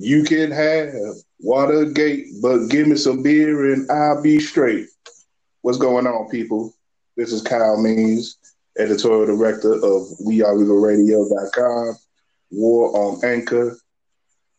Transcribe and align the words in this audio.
You 0.00 0.22
can 0.22 0.52
have 0.52 0.94
Watergate, 1.40 2.40
but 2.40 2.68
give 2.68 2.86
me 2.86 2.94
some 2.94 3.20
beer 3.20 3.72
and 3.72 3.90
I'll 3.90 4.22
be 4.22 4.38
straight. 4.38 4.86
What's 5.62 5.78
going 5.78 6.06
on, 6.06 6.28
people? 6.30 6.72
This 7.16 7.32
is 7.32 7.42
Kyle 7.42 7.82
Means, 7.82 8.36
editorial 8.78 9.26
director 9.26 9.74
of 9.74 10.06
WeAreRegalRadio.com, 10.24 11.96
War 12.52 12.96
on 12.96 13.24
Anchor. 13.24 13.76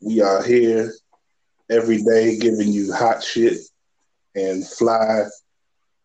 We 0.02 0.20
are 0.20 0.44
here 0.44 0.94
every 1.70 2.04
day 2.04 2.38
giving 2.38 2.68
you 2.68 2.92
hot 2.92 3.24
shit 3.24 3.60
and 4.36 4.68
fly 4.68 5.24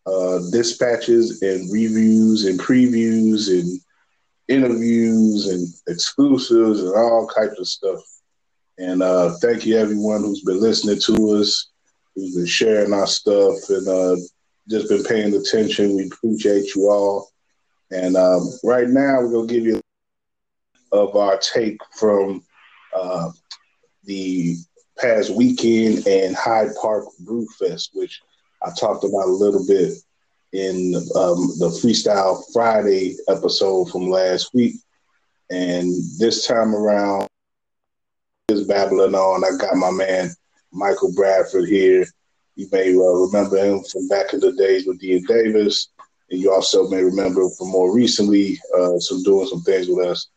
uh, 0.07 0.39
dispatches 0.53 1.43
and 1.43 1.73
reviews 1.73 2.45
and 2.45 2.61
previews 2.61 3.49
and 3.51 3.81
interviews 4.47 5.49
and 5.49 5.67
exclusives 5.89 6.83
and 6.83 6.95
all 6.95 7.27
types 7.27 7.59
of 7.59 7.67
stuff. 7.67 8.01
And 8.79 9.03
uh, 9.03 9.35
thank 9.41 9.65
you 9.65 9.77
everyone 9.77 10.23
who's 10.23 10.43
been 10.43 10.61
listening 10.61 11.01
to 11.01 11.31
us, 11.33 11.71
who's 12.15 12.35
been 12.35 12.47
sharing 12.47 12.93
our 12.93 13.07
stuff 13.07 13.57
and 13.69 13.89
uh, 13.89 14.17
just 14.69 14.89
been 14.89 15.05
paying 15.05 15.35
attention. 15.35 15.97
We 15.97 16.07
appreciate 16.07 16.75
you 16.75 16.91
all. 16.91 17.31
And 17.91 18.17
um, 18.17 18.51
right 18.65 18.89
now, 18.89 19.21
we're 19.21 19.33
gonna 19.33 19.47
give 19.47 19.65
you 19.65 19.81
of 20.93 21.17
our 21.17 21.37
take 21.39 21.79
from 21.99 22.43
uh, 22.97 23.31
the 24.05 24.57
past 24.99 25.31
weekend 25.31 26.07
and 26.07 26.37
Hyde 26.37 26.71
Park 26.81 27.07
Brew 27.21 27.47
Fest, 27.59 27.91
which 27.95 28.21
I 28.63 28.71
talked 28.79 29.05
about 29.05 29.29
a 29.29 29.33
little 29.33 29.67
bit 29.67 29.95
in 30.53 30.95
um, 31.17 31.53
the 31.59 31.69
Freestyle 31.83 32.43
Friday 32.53 33.17
episode 33.29 33.91
from 33.91 34.09
last 34.09 34.55
week. 34.55 34.77
And 35.51 35.93
this 36.19 36.47
time 36.47 36.75
around, 36.75 37.29
is 38.55 38.67
babbling 38.67 39.15
on. 39.15 39.45
I 39.45 39.57
got 39.59 39.77
my 39.77 39.91
man 39.91 40.31
Michael 40.73 41.13
Bradford 41.15 41.69
here. 41.69 42.07
You 42.57 42.69
may 42.73 42.95
uh, 42.95 42.99
remember 42.99 43.57
him 43.57 43.83
from 43.85 44.09
back 44.09 44.33
in 44.33 44.41
the 44.41 44.53
days 44.53 44.87
with 44.87 45.01
Dean 45.01 45.25
Davis, 45.27 45.89
and 46.31 46.41
you 46.41 46.53
also 46.53 46.89
may 46.89 47.03
remember 47.03 47.49
from 47.51 47.71
more 47.71 47.95
recently, 47.95 48.59
uh, 48.77 48.99
some 48.99 49.23
doing 49.23 49.47
some 49.49 49.63
things 49.63 49.89
with 49.89 50.07
us 50.07 50.29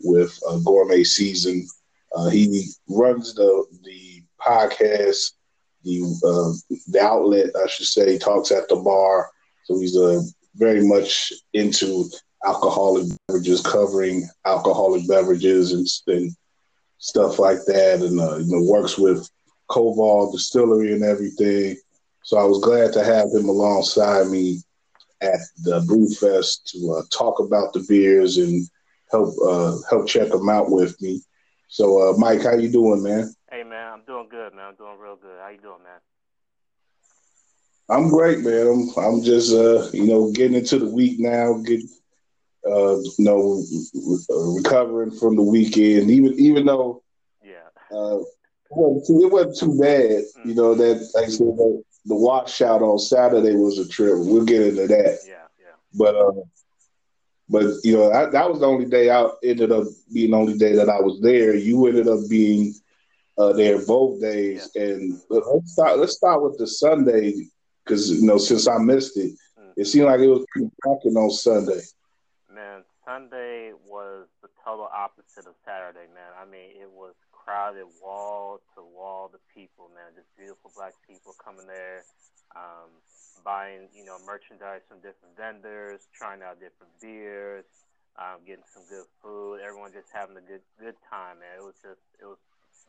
with 0.00 0.38
uh, 0.48 0.58
Gourmet 0.58 1.04
Season. 1.04 1.66
Uh, 2.14 2.28
he 2.30 2.70
runs 2.88 3.34
the 3.34 3.66
the 3.84 4.22
podcast, 4.40 5.32
the 5.84 6.00
uh, 6.24 6.78
the 6.88 7.00
outlet, 7.00 7.50
I 7.62 7.66
should 7.68 7.86
say, 7.86 8.18
talks 8.18 8.50
at 8.50 8.68
the 8.68 8.76
bar. 8.76 9.30
So 9.64 9.78
he's 9.78 9.96
uh, 9.96 10.22
very 10.54 10.86
much 10.86 11.32
into 11.52 12.08
alcoholic 12.46 13.08
beverages, 13.26 13.60
covering 13.60 14.28
alcoholic 14.46 15.06
beverages 15.06 15.72
and, 15.72 15.86
and 16.16 16.34
stuff 16.98 17.38
like 17.38 17.58
that, 17.66 18.00
and 18.02 18.20
uh, 18.20 18.36
you 18.36 18.50
know 18.50 18.62
works 18.62 18.98
with 18.98 19.28
Koval 19.70 20.32
Distillery 20.32 20.92
and 20.92 21.02
everything. 21.02 21.76
So 22.22 22.36
I 22.38 22.44
was 22.44 22.60
glad 22.60 22.92
to 22.92 23.04
have 23.04 23.28
him 23.32 23.48
alongside 23.48 24.28
me 24.28 24.58
at 25.20 25.40
the 25.62 25.82
Brew 25.86 26.08
Fest 26.08 26.68
to 26.72 26.92
uh, 26.98 27.02
talk 27.16 27.40
about 27.40 27.72
the 27.72 27.84
beers 27.88 28.36
and 28.38 28.68
help 29.10 29.34
uh, 29.44 29.76
help 29.90 30.06
check 30.06 30.28
them 30.30 30.48
out 30.48 30.70
with 30.70 31.00
me. 31.00 31.22
So, 31.68 32.10
uh, 32.10 32.16
Mike, 32.16 32.42
how 32.42 32.54
you 32.54 32.70
doing, 32.70 33.02
man? 33.02 33.32
Hey, 33.50 33.62
man, 33.62 33.92
I'm 33.92 34.04
doing 34.04 34.28
good, 34.30 34.54
man. 34.54 34.66
I'm 34.68 34.74
doing 34.76 34.98
real 34.98 35.16
good. 35.16 35.38
How 35.40 35.48
you 35.48 35.58
doing, 35.58 35.82
man? 35.82 36.00
I'm 37.88 38.08
great, 38.08 38.40
man. 38.40 38.66
I'm 38.66 39.04
I'm 39.04 39.22
just 39.22 39.52
uh, 39.52 39.88
you 39.92 40.06
know 40.06 40.30
getting 40.32 40.56
into 40.56 40.78
the 40.78 40.88
week 40.88 41.18
now, 41.18 41.54
get 41.64 41.80
uh, 42.68 42.98
you 43.18 43.24
know 43.24 43.62
recovering 44.56 45.10
from 45.10 45.36
the 45.36 45.42
weekend. 45.42 46.10
Even 46.10 46.34
even 46.38 46.66
though 46.66 47.02
yeah, 47.42 47.68
uh, 47.90 48.18
it 48.18 48.26
wasn't 48.70 49.06
too, 49.06 49.26
it 49.26 49.32
wasn't 49.32 49.56
too 49.56 49.80
bad. 49.80 50.10
Mm-hmm. 50.10 50.48
You 50.48 50.54
know 50.54 50.74
that 50.74 51.10
like 51.14 51.24
I 51.24 51.28
said, 51.28 51.46
the, 51.46 51.82
the 52.06 52.14
washout 52.14 52.82
on 52.82 52.98
Saturday 52.98 53.54
was 53.54 53.78
a 53.78 53.88
trip. 53.88 54.14
We'll 54.16 54.44
get 54.44 54.62
into 54.62 54.86
that. 54.86 55.18
Yeah, 55.26 55.46
yeah. 55.58 55.76
But 55.94 56.14
uh, 56.14 56.42
but 57.48 57.64
you 57.82 57.96
know 57.96 58.12
I, 58.12 58.26
that 58.26 58.50
was 58.50 58.60
the 58.60 58.66
only 58.66 58.86
day 58.86 59.10
I 59.10 59.28
ended 59.42 59.72
up 59.72 59.86
being 60.12 60.32
the 60.32 60.36
only 60.36 60.58
day 60.58 60.74
that 60.74 60.88
I 60.88 61.00
was 61.00 61.20
there. 61.20 61.54
You 61.54 61.86
ended 61.86 62.08
up 62.08 62.20
being 62.28 62.74
uh, 63.38 63.52
there 63.52 63.84
both 63.84 64.20
days, 64.20 64.70
yeah. 64.74 64.82
and 64.82 65.20
let's 65.30 65.72
start. 65.72 65.98
Let's 65.98 66.16
start 66.16 66.42
with 66.42 66.58
the 66.58 66.66
Sunday 66.66 67.48
because 67.84 68.10
you 68.10 68.26
know 68.26 68.38
since 68.38 68.68
I 68.68 68.78
missed 68.78 69.16
it, 69.16 69.32
mm. 69.58 69.72
it 69.76 69.86
seemed 69.86 70.06
like 70.06 70.20
it 70.20 70.28
was 70.28 70.44
pretty 70.52 70.70
cracking 70.82 71.16
on 71.16 71.30
Sunday. 71.30 71.80
Sunday 73.08 73.72
was 73.88 74.28
the 74.44 74.52
total 74.60 74.84
opposite 74.92 75.48
of 75.48 75.56
Saturday. 75.64 76.04
Man, 76.12 76.28
I 76.36 76.44
mean 76.44 76.76
it 76.76 76.92
was 76.92 77.16
crowded 77.32 77.88
wall 78.04 78.60
to 78.76 78.84
wall. 78.84 79.32
The 79.32 79.40
people, 79.48 79.88
man, 79.96 80.12
just 80.12 80.28
beautiful 80.36 80.68
black 80.76 80.92
people 81.08 81.32
coming 81.40 81.64
there, 81.64 82.04
um, 82.52 82.92
buying 83.40 83.88
you 83.96 84.04
know 84.04 84.20
merchandise 84.28 84.84
from 84.84 85.00
different 85.00 85.32
vendors, 85.40 86.04
trying 86.12 86.44
out 86.44 86.60
different 86.60 86.92
beers. 87.00 87.64
Um, 88.20 88.42
getting 88.44 88.66
some 88.74 88.82
good 88.90 89.06
food, 89.22 89.62
everyone 89.62 89.94
just 89.94 90.10
having 90.12 90.36
a 90.36 90.44
good 90.44 90.60
good 90.76 90.98
time, 91.08 91.40
man. 91.40 91.56
It 91.56 91.64
was 91.64 91.80
just 91.80 92.04
it 92.20 92.28
was 92.28 92.42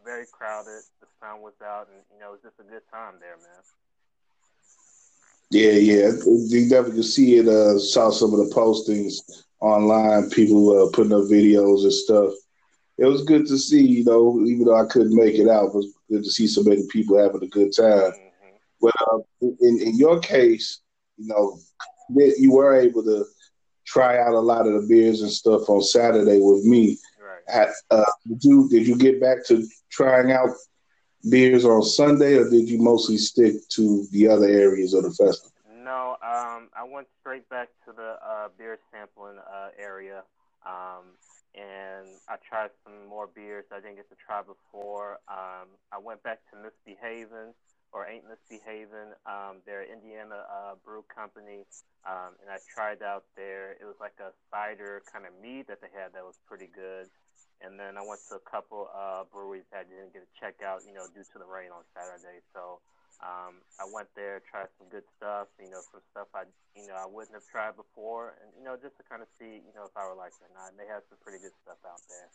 very 0.04 0.28
crowded. 0.28 0.84
The 1.00 1.08
sun 1.24 1.40
was 1.40 1.56
out, 1.64 1.88
and 1.88 2.04
you 2.12 2.20
know 2.20 2.36
it 2.36 2.44
was 2.44 2.52
just 2.52 2.60
a 2.60 2.68
good 2.68 2.84
time 2.92 3.24
there, 3.24 3.40
man. 3.40 3.64
Yeah, 5.52 5.72
yeah, 5.72 6.12
you 6.26 6.70
definitely 6.70 6.92
can 6.92 7.04
see 7.04 7.38
it. 7.38 7.48
Uh, 7.48 7.80
saw 7.80 8.12
some 8.12 8.34
of 8.34 8.40
the 8.40 8.54
postings 8.54 9.16
online, 9.60 10.30
people 10.30 10.70
uh, 10.70 10.90
putting 10.92 11.14
up 11.14 11.24
videos 11.24 11.84
and 11.84 11.94
stuff. 11.94 12.34
It 13.00 13.06
was 13.06 13.24
good 13.24 13.48
to 13.48 13.58
see, 13.58 13.82
you 13.82 14.04
know, 14.04 14.46
even 14.46 14.66
though 14.66 14.80
I 14.80 14.86
couldn't 14.86 15.16
make 15.16 15.36
it 15.36 15.48
out, 15.48 15.68
it 15.68 15.74
was 15.74 15.94
good 16.10 16.24
to 16.24 16.30
see 16.30 16.48
so 16.48 16.62
many 16.62 16.86
people 16.90 17.18
having 17.18 17.42
a 17.42 17.48
good 17.48 17.74
time. 17.76 18.12
Mm-hmm. 18.12 18.50
But 18.82 18.94
uh, 19.12 19.20
in, 19.42 19.82
in 19.82 19.98
your 19.98 20.20
case, 20.20 20.82
you 21.18 21.28
know, 21.28 21.60
you 22.10 22.52
were 22.52 22.76
able 22.76 23.04
to 23.04 23.26
try 23.86 24.20
out 24.20 24.34
a 24.34 24.40
lot 24.40 24.68
of 24.68 24.74
the 24.74 24.88
beers 24.88 25.22
and 25.22 25.32
stuff 25.32 25.68
on 25.70 25.82
Saturday 25.82 26.40
with 26.40 26.64
me. 26.64 26.98
Right. 27.20 27.70
Uh, 27.90 28.06
did 28.28 28.44
you 28.44 28.70
did 28.70 28.88
you 28.88 28.96
get 28.96 29.20
back 29.20 29.46
to 29.48 29.66
trying 29.92 30.32
out 30.32 30.50
beers 31.28 31.66
on 31.66 31.84
Sunday, 31.84 32.36
or 32.36 32.50
did 32.50 32.70
you 32.70 32.80
mostly 32.80 33.18
stick 33.18 33.68
to 33.70 34.06
the 34.12 34.28
other 34.28 34.48
areas 34.48 34.94
of 34.94 35.04
the 35.04 35.12
festival? 35.12 35.52
No, 35.84 36.18
um, 36.22 36.70
I 36.76 36.86
went 36.88 37.08
straight 37.20 37.50
back 37.50 37.70
to 37.86 37.92
the 37.92 38.18
uh, 38.24 38.50
beer 38.58 38.80
sampling 38.92 39.38
uh, 39.40 39.70
area, 39.78 40.24
um, 40.66 41.18
and 41.56 42.08
I 42.30 42.36
tried 42.48 42.70
some 42.84 43.08
more 43.08 43.28
beers 43.28 43.66
I 43.72 43.80
didn't 43.80 43.96
get 43.96 44.10
to 44.10 44.16
try 44.16 44.42
before. 44.42 45.20
Um, 45.28 45.68
I 45.92 45.98
went 45.98 46.22
back 46.24 46.40
to 46.52 46.58
Misbehaving 46.58 47.54
or 47.92 48.06
Ain't 48.06 48.26
Misbehaving. 48.30 49.18
Um, 49.26 49.66
they're 49.66 49.84
Indiana 49.84 50.46
uh, 50.46 50.76
brew 50.86 51.04
company, 51.14 51.66
um, 52.06 52.38
and 52.42 52.50
I 52.52 52.58
tried 52.70 53.02
out 53.02 53.26
there. 53.36 53.72
It 53.82 53.86
was 53.86 53.98
like 54.00 54.14
a 54.20 54.32
cider 54.52 55.02
kind 55.12 55.26
of 55.26 55.34
mead 55.42 55.68
that 55.68 55.82
they 55.82 55.90
had 55.94 56.14
that 56.14 56.24
was 56.24 56.38
pretty 56.48 56.70
good. 56.74 57.10
And 57.60 57.76
then 57.76 58.00
I 58.00 58.04
went 58.08 58.24
to 58.32 58.40
a 58.40 58.46
couple 58.48 58.88
uh, 58.96 59.28
breweries 59.28 59.68
that 59.76 59.84
I 59.84 59.86
didn't 59.88 60.16
get 60.16 60.24
to 60.24 60.32
check 60.40 60.64
out, 60.64 60.88
you 60.88 60.96
know, 60.96 61.04
due 61.12 61.28
to 61.28 61.38
the 61.38 61.48
rain 61.48 61.76
on 61.76 61.84
Saturday. 61.92 62.40
So 62.56 62.80
um, 63.20 63.60
I 63.76 63.86
went 63.92 64.08
there, 64.16 64.40
tried 64.48 64.72
some 64.80 64.88
good 64.88 65.04
stuff, 65.20 65.52
you 65.60 65.68
know, 65.68 65.84
some 65.92 66.00
stuff 66.16 66.32
I, 66.32 66.48
you 66.72 66.88
know, 66.88 66.96
I 66.96 67.04
wouldn't 67.04 67.36
have 67.36 67.44
tried 67.52 67.76
before, 67.76 68.40
and 68.40 68.48
you 68.56 68.64
know, 68.64 68.80
just 68.80 68.96
to 68.96 69.04
kind 69.12 69.20
of 69.20 69.28
see, 69.36 69.60
you 69.60 69.74
know, 69.76 69.84
if 69.84 69.96
I 70.00 70.08
would 70.08 70.16
like 70.16 70.32
it 70.40 70.48
or 70.48 70.54
not. 70.56 70.72
And 70.72 70.80
they 70.80 70.88
had 70.88 71.04
some 71.12 71.20
pretty 71.20 71.44
good 71.44 71.52
stuff 71.68 71.84
out 71.84 72.00
there. 72.08 72.32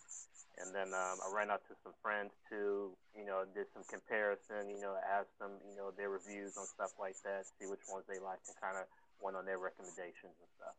And 0.60 0.76
then 0.76 0.92
um, 0.92 1.16
I 1.24 1.32
ran 1.32 1.48
out 1.48 1.64
to 1.72 1.74
some 1.80 1.96
friends 2.04 2.36
too, 2.52 2.92
you 3.16 3.24
know, 3.24 3.48
did 3.56 3.64
some 3.72 3.82
comparison, 3.88 4.68
you 4.68 4.76
know, 4.76 4.92
asked 5.00 5.32
them, 5.40 5.56
you 5.64 5.72
know, 5.72 5.88
their 5.96 6.12
reviews 6.12 6.60
on 6.60 6.68
stuff 6.68 6.92
like 7.00 7.16
that, 7.24 7.48
see 7.56 7.64
which 7.64 7.82
ones 7.88 8.04
they 8.04 8.20
liked, 8.20 8.44
and 8.52 8.56
kind 8.60 8.76
of 8.76 8.84
went 9.24 9.40
on 9.40 9.48
their 9.48 9.58
recommendations 9.58 10.36
and 10.36 10.50
stuff. 10.60 10.76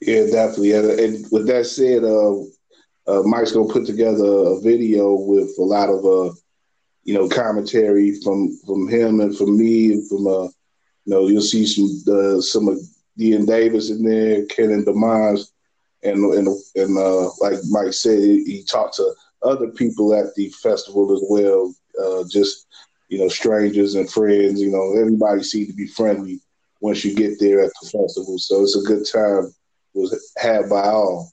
Yeah, 0.00 0.30
definitely. 0.30 0.72
And, 0.78 0.86
and 1.02 1.12
with 1.34 1.50
that 1.50 1.66
said, 1.66 2.06
uh, 2.06 2.46
uh, 3.06 3.22
Mike's 3.22 3.52
gonna 3.52 3.72
put 3.72 3.86
together 3.86 4.24
a 4.24 4.60
video 4.60 5.14
with 5.14 5.50
a 5.58 5.62
lot 5.62 5.88
of 5.88 6.04
uh, 6.04 6.34
you 7.04 7.14
know, 7.14 7.28
commentary 7.28 8.20
from 8.20 8.56
from 8.66 8.88
him 8.88 9.20
and 9.20 9.36
from 9.36 9.58
me 9.58 9.92
and 9.92 10.08
from 10.08 10.26
uh, 10.26 10.44
you 11.04 11.14
know, 11.14 11.28
you'll 11.28 11.42
see 11.42 11.66
some 11.66 12.14
uh, 12.14 12.40
some 12.40 12.68
of 12.68 12.78
Dean 13.16 13.44
Davis 13.44 13.90
in 13.90 14.04
there, 14.04 14.44
Ken 14.46 14.70
and 14.70 14.86
and 14.86 16.24
and 16.24 16.48
and 16.76 16.98
uh, 16.98 17.30
like 17.40 17.58
Mike 17.70 17.92
said, 17.92 18.18
he 18.20 18.64
talked 18.70 18.96
to 18.96 19.12
other 19.42 19.68
people 19.68 20.14
at 20.14 20.34
the 20.34 20.50
festival 20.62 21.12
as 21.14 21.22
well, 21.28 21.74
uh, 22.02 22.24
just 22.28 22.66
you 23.08 23.18
know, 23.18 23.28
strangers 23.28 23.94
and 23.94 24.10
friends. 24.10 24.60
You 24.60 24.70
know, 24.70 24.94
everybody 25.00 25.42
seemed 25.42 25.68
to 25.68 25.74
be 25.74 25.86
friendly 25.86 26.40
once 26.80 27.04
you 27.04 27.14
get 27.14 27.38
there 27.40 27.60
at 27.60 27.72
the 27.80 27.88
festival, 27.88 28.38
so 28.38 28.62
it's 28.62 28.76
a 28.76 28.86
good 28.86 29.06
time 29.06 29.52
was 29.94 30.32
had 30.36 30.68
by 30.68 30.82
all. 30.82 31.32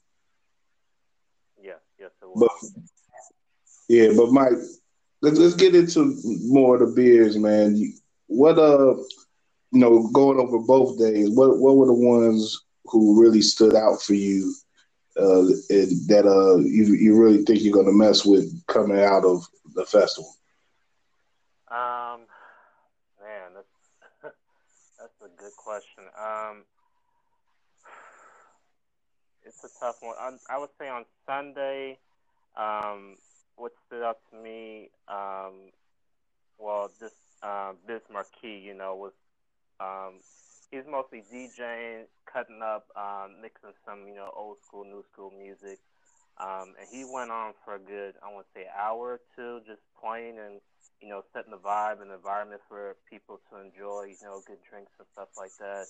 But 2.38 2.50
yeah, 3.88 4.10
but 4.16 4.30
Mike, 4.30 4.52
let's, 5.22 5.38
let's 5.38 5.54
get 5.54 5.74
into 5.74 6.16
more 6.46 6.74
of 6.74 6.80
the 6.80 6.94
beers, 6.94 7.36
man. 7.36 7.92
What 8.26 8.58
uh, 8.58 8.94
you 9.72 9.80
know, 9.80 10.08
going 10.12 10.38
over 10.38 10.58
both 10.58 10.98
days, 10.98 11.30
what 11.30 11.58
what 11.58 11.76
were 11.76 11.86
the 11.86 11.94
ones 11.94 12.64
who 12.86 13.20
really 13.20 13.42
stood 13.42 13.74
out 13.74 14.00
for 14.02 14.14
you 14.14 14.54
uh, 15.16 15.42
that 16.08 16.24
uh, 16.26 16.58
you 16.58 16.94
you 16.94 17.16
really 17.20 17.44
think 17.44 17.60
you're 17.62 17.82
to 17.84 17.92
mess 17.92 18.24
with 18.24 18.64
coming 18.66 19.00
out 19.00 19.24
of 19.24 19.44
the 19.74 19.84
festival? 19.84 20.32
Um, 21.70 22.20
man, 23.20 23.52
that's 23.54 23.68
that's 24.98 25.20
a 25.22 25.28
good 25.36 25.56
question. 25.56 26.04
Um, 26.18 26.64
it's 29.42 29.64
a 29.64 29.68
tough 29.80 29.96
one. 30.00 30.14
I, 30.18 30.32
I 30.48 30.58
would 30.58 30.70
say 30.78 30.88
on 30.88 31.04
Sunday, 31.26 31.98
um, 32.58 33.16
what 33.56 33.72
stood 33.86 34.02
out 34.02 34.18
to 34.30 34.36
me, 34.38 34.90
um, 35.08 35.72
well, 36.58 36.90
this 37.00 37.12
uh, 37.42 37.72
Biz 37.86 38.02
Markie, 38.12 38.62
you 38.64 38.74
know, 38.74 38.96
was 38.96 39.12
um, 39.80 40.20
he's 40.70 40.84
mostly 40.90 41.22
DJing, 41.32 42.04
cutting 42.32 42.62
up, 42.62 42.86
um, 42.96 43.40
mixing 43.42 43.72
some, 43.86 44.06
you 44.08 44.14
know, 44.14 44.30
old 44.36 44.58
school, 44.66 44.84
new 44.84 45.04
school 45.12 45.32
music. 45.36 45.78
Um, 46.40 46.74
and 46.78 46.88
he 46.90 47.04
went 47.04 47.30
on 47.30 47.54
for 47.64 47.74
a 47.74 47.78
good, 47.78 48.14
I 48.22 48.32
want 48.32 48.46
to 48.46 48.60
say, 48.60 48.66
hour 48.76 49.18
or 49.18 49.20
two, 49.36 49.60
just 49.66 49.82
playing 50.00 50.38
and, 50.38 50.60
you 51.02 51.08
know, 51.08 51.22
setting 51.32 51.50
the 51.50 51.58
vibe 51.58 52.00
and 52.02 52.10
environment 52.12 52.62
for 52.68 52.96
people 53.10 53.40
to 53.50 53.58
enjoy, 53.60 54.14
you 54.14 54.16
know, 54.22 54.40
good 54.46 54.58
drinks 54.68 54.92
and 54.98 55.06
stuff 55.14 55.28
like 55.36 55.52
that. 55.58 55.86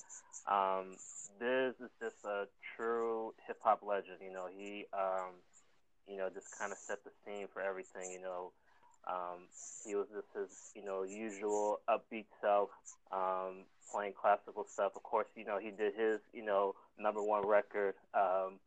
Um, 0.51 0.97
Biz 1.39 1.75
is 1.85 1.93
just 2.01 2.17
a 2.25 2.47
true 2.77 3.35
hip 3.47 3.59
hop 3.63 3.81
legend. 3.87 4.19
You 4.23 4.33
know, 4.33 4.49
he, 4.51 4.87
um, 4.93 5.37
you 6.09 6.17
know, 6.17 6.29
just 6.33 6.59
kind 6.59 6.73
of 6.73 6.79
set 6.79 7.05
the 7.05 7.11
scene 7.25 7.47
for 7.53 7.63
everything. 7.63 8.11
You 8.11 8.21
know, 8.21 8.53
um, 9.07 9.49
he 9.87 9.95
was 9.95 10.09
just 10.09 10.29
his, 10.35 10.73
you 10.75 10.85
know, 10.85 11.03
usual 11.03 11.81
upbeat 11.89 12.27
self. 12.41 12.71
Um, 13.13 13.65
playing 13.91 14.13
classical 14.21 14.65
stuff. 14.65 14.93
Of 14.97 15.03
course, 15.03 15.29
you 15.35 15.45
know 15.45 15.59
he 15.59 15.71
did 15.71 15.95
his 15.95 16.21
you 16.33 16.45
know 16.45 16.75
number 16.99 17.23
one 17.23 17.47
record. 17.47 17.95
Um, 18.15 18.61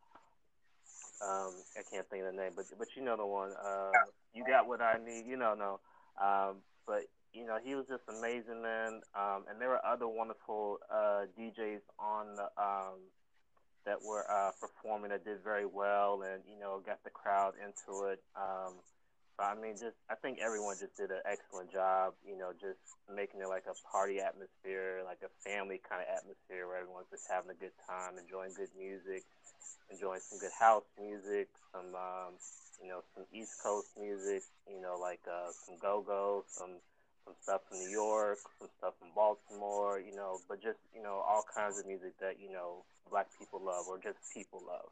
um, 1.21 1.53
I 1.77 1.83
can't 1.89 2.07
think 2.09 2.23
of 2.23 2.35
the 2.35 2.41
name, 2.41 2.51
but 2.55 2.65
but 2.77 2.87
you 2.95 3.03
know 3.03 3.17
the 3.17 3.25
one. 3.25 3.51
Um, 3.51 3.91
you 4.33 4.43
got 4.45 4.67
what 4.67 4.81
I 4.81 4.97
need. 5.03 5.25
You 5.27 5.37
know, 5.37 5.53
no. 5.53 5.79
Um, 6.21 6.57
but 6.87 7.03
you 7.33 7.45
know 7.45 7.57
he 7.63 7.75
was 7.75 7.85
just 7.87 8.03
amazing, 8.09 8.61
man. 8.61 9.01
Um, 9.15 9.45
and 9.49 9.59
there 9.59 9.69
were 9.69 9.85
other 9.85 10.07
wonderful 10.07 10.79
uh, 10.91 11.25
DJs 11.37 11.81
on 11.99 12.35
the, 12.35 12.49
um, 12.57 12.99
that 13.85 14.01
were 14.03 14.25
uh, 14.29 14.51
performing 14.59 15.09
that 15.11 15.25
did 15.25 15.43
very 15.43 15.65
well, 15.65 16.21
and 16.21 16.43
you 16.47 16.59
know 16.59 16.81
got 16.85 17.03
the 17.03 17.09
crowd 17.09 17.53
into 17.59 18.09
it. 18.11 18.21
Um, 18.35 18.79
I 19.39 19.55
mean, 19.57 19.73
just 19.73 19.97
I 20.09 20.15
think 20.15 20.37
everyone 20.37 20.77
just 20.77 20.95
did 20.97 21.09
an 21.09 21.25
excellent 21.25 21.71
job. 21.73 22.13
You 22.25 22.37
know, 22.37 22.53
just 22.53 22.77
making 23.09 23.41
it 23.41 23.49
like 23.49 23.65
a 23.65 23.75
party 23.89 24.21
atmosphere, 24.21 25.01
like 25.05 25.25
a 25.25 25.31
family 25.41 25.81
kind 25.81 26.05
of 26.05 26.09
atmosphere 26.13 26.67
where 26.69 26.77
everyone's 26.77 27.09
just 27.09 27.25
having 27.25 27.49
a 27.49 27.57
good 27.57 27.73
time, 27.89 28.21
enjoying 28.21 28.53
good 28.53 28.69
music, 28.77 29.25
enjoying 29.89 30.21
some 30.21 30.37
good 30.37 30.53
house 30.53 30.85
music, 30.99 31.49
some 31.73 31.89
um, 31.97 32.37
you 32.81 32.89
know 32.89 33.01
some 33.15 33.25
East 33.33 33.57
Coast 33.63 33.89
music. 33.97 34.43
You 34.69 34.81
know, 34.81 35.01
like 35.01 35.21
uh, 35.25 35.49
some 35.65 35.81
go 35.81 36.05
go, 36.05 36.45
some 36.47 36.77
some 37.25 37.33
stuff 37.41 37.61
from 37.67 37.79
New 37.79 37.89
York, 37.89 38.39
some 38.59 38.69
stuff 38.77 38.93
from 38.99 39.09
Baltimore. 39.15 39.99
You 39.99 40.15
know, 40.15 40.39
but 40.47 40.61
just 40.61 40.79
you 40.95 41.03
know 41.03 41.23
all 41.27 41.43
kinds 41.55 41.79
of 41.79 41.85
music 41.85 42.13
that 42.19 42.39
you 42.39 42.51
know 42.51 42.83
black 43.09 43.27
people 43.37 43.61
love 43.63 43.85
or 43.87 43.97
just 43.97 44.17
people 44.33 44.61
love. 44.67 44.89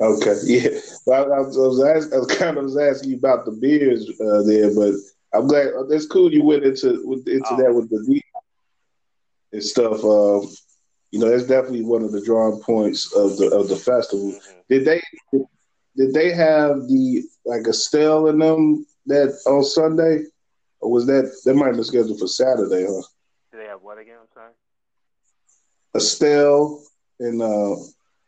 Okay, 0.00 0.36
yeah. 0.44 0.80
Well, 1.06 1.32
I, 1.32 1.40
was, 1.40 1.58
I 1.58 1.60
was, 1.60 1.84
asking, 1.84 2.14
I 2.14 2.18
was 2.18 2.36
kind 2.38 2.56
of 2.56 2.64
was 2.64 2.78
asking 2.78 3.10
you 3.10 3.16
about 3.16 3.44
the 3.44 3.52
beers 3.52 4.08
uh, 4.20 4.42
there, 4.42 4.74
but 4.74 4.94
I'm 5.32 5.46
glad 5.46 5.68
uh, 5.74 5.84
that's 5.84 6.06
cool. 6.06 6.32
You 6.32 6.42
went 6.42 6.64
into 6.64 7.02
with, 7.06 7.28
into 7.28 7.48
oh. 7.50 7.56
that 7.56 7.74
with 7.74 7.90
the 7.90 8.04
beer 8.08 8.22
and 9.52 9.62
stuff. 9.62 10.04
Uh, 10.04 10.46
you 11.10 11.18
know, 11.18 11.28
that's 11.28 11.46
definitely 11.46 11.82
one 11.82 12.02
of 12.02 12.12
the 12.12 12.24
drawing 12.24 12.60
points 12.60 13.12
of 13.14 13.36
the 13.36 13.50
of 13.50 13.68
the 13.68 13.76
festival. 13.76 14.32
Mm-hmm. 14.32 14.58
Did 14.68 14.84
they 14.84 15.02
did 15.96 16.14
they 16.14 16.32
have 16.32 16.88
the 16.88 17.24
like 17.44 17.66
Estelle 17.66 18.28
in 18.28 18.38
them 18.38 18.86
that 19.10 19.38
on 19.46 19.62
Sunday, 19.64 20.24
or 20.80 20.90
was 20.90 21.06
that 21.06 21.30
that 21.44 21.54
might 21.54 21.66
have 21.66 21.76
been 21.76 21.84
scheduled 21.84 22.18
for 22.18 22.26
Saturday, 22.26 22.86
huh? 22.88 23.02
Do 23.52 23.58
they 23.58 23.66
have 23.66 23.82
what 23.82 23.98
again? 23.98 24.16
I'm 24.20 24.28
sorry. 24.34 24.52
Estelle 25.94 26.82
and 27.18 27.42
uh, 27.42 27.74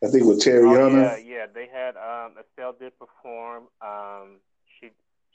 I 0.03 0.11
think 0.11 0.25
with 0.25 0.41
Terry 0.41 0.67
oh, 0.67 0.87
Yeah, 0.89 1.17
yeah, 1.17 1.45
they 1.53 1.67
had 1.67 1.95
um, 1.97 2.33
Estelle 2.39 2.73
did 2.73 2.93
perform. 2.99 3.63
Um, 3.81 4.39
she 4.79 4.91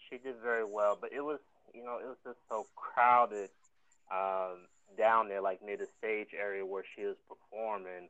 she 0.09 0.19
did 0.19 0.37
very 0.43 0.65
well, 0.65 0.97
but 1.00 1.12
it 1.12 1.23
was 1.23 1.41
you 1.75 1.85
know 1.85 1.99
it 1.99 2.06
was 2.06 2.19
just 2.25 2.39
so 2.49 2.67
crowded 2.77 3.50
um, 4.12 4.67
down 4.97 5.29
there, 5.29 5.41
like 5.41 5.65
near 5.65 5.77
the 5.77 5.89
stage 5.99 6.29
area 6.39 6.65
where 6.65 6.85
she 6.95 7.05
was 7.05 7.17
performing. 7.29 8.09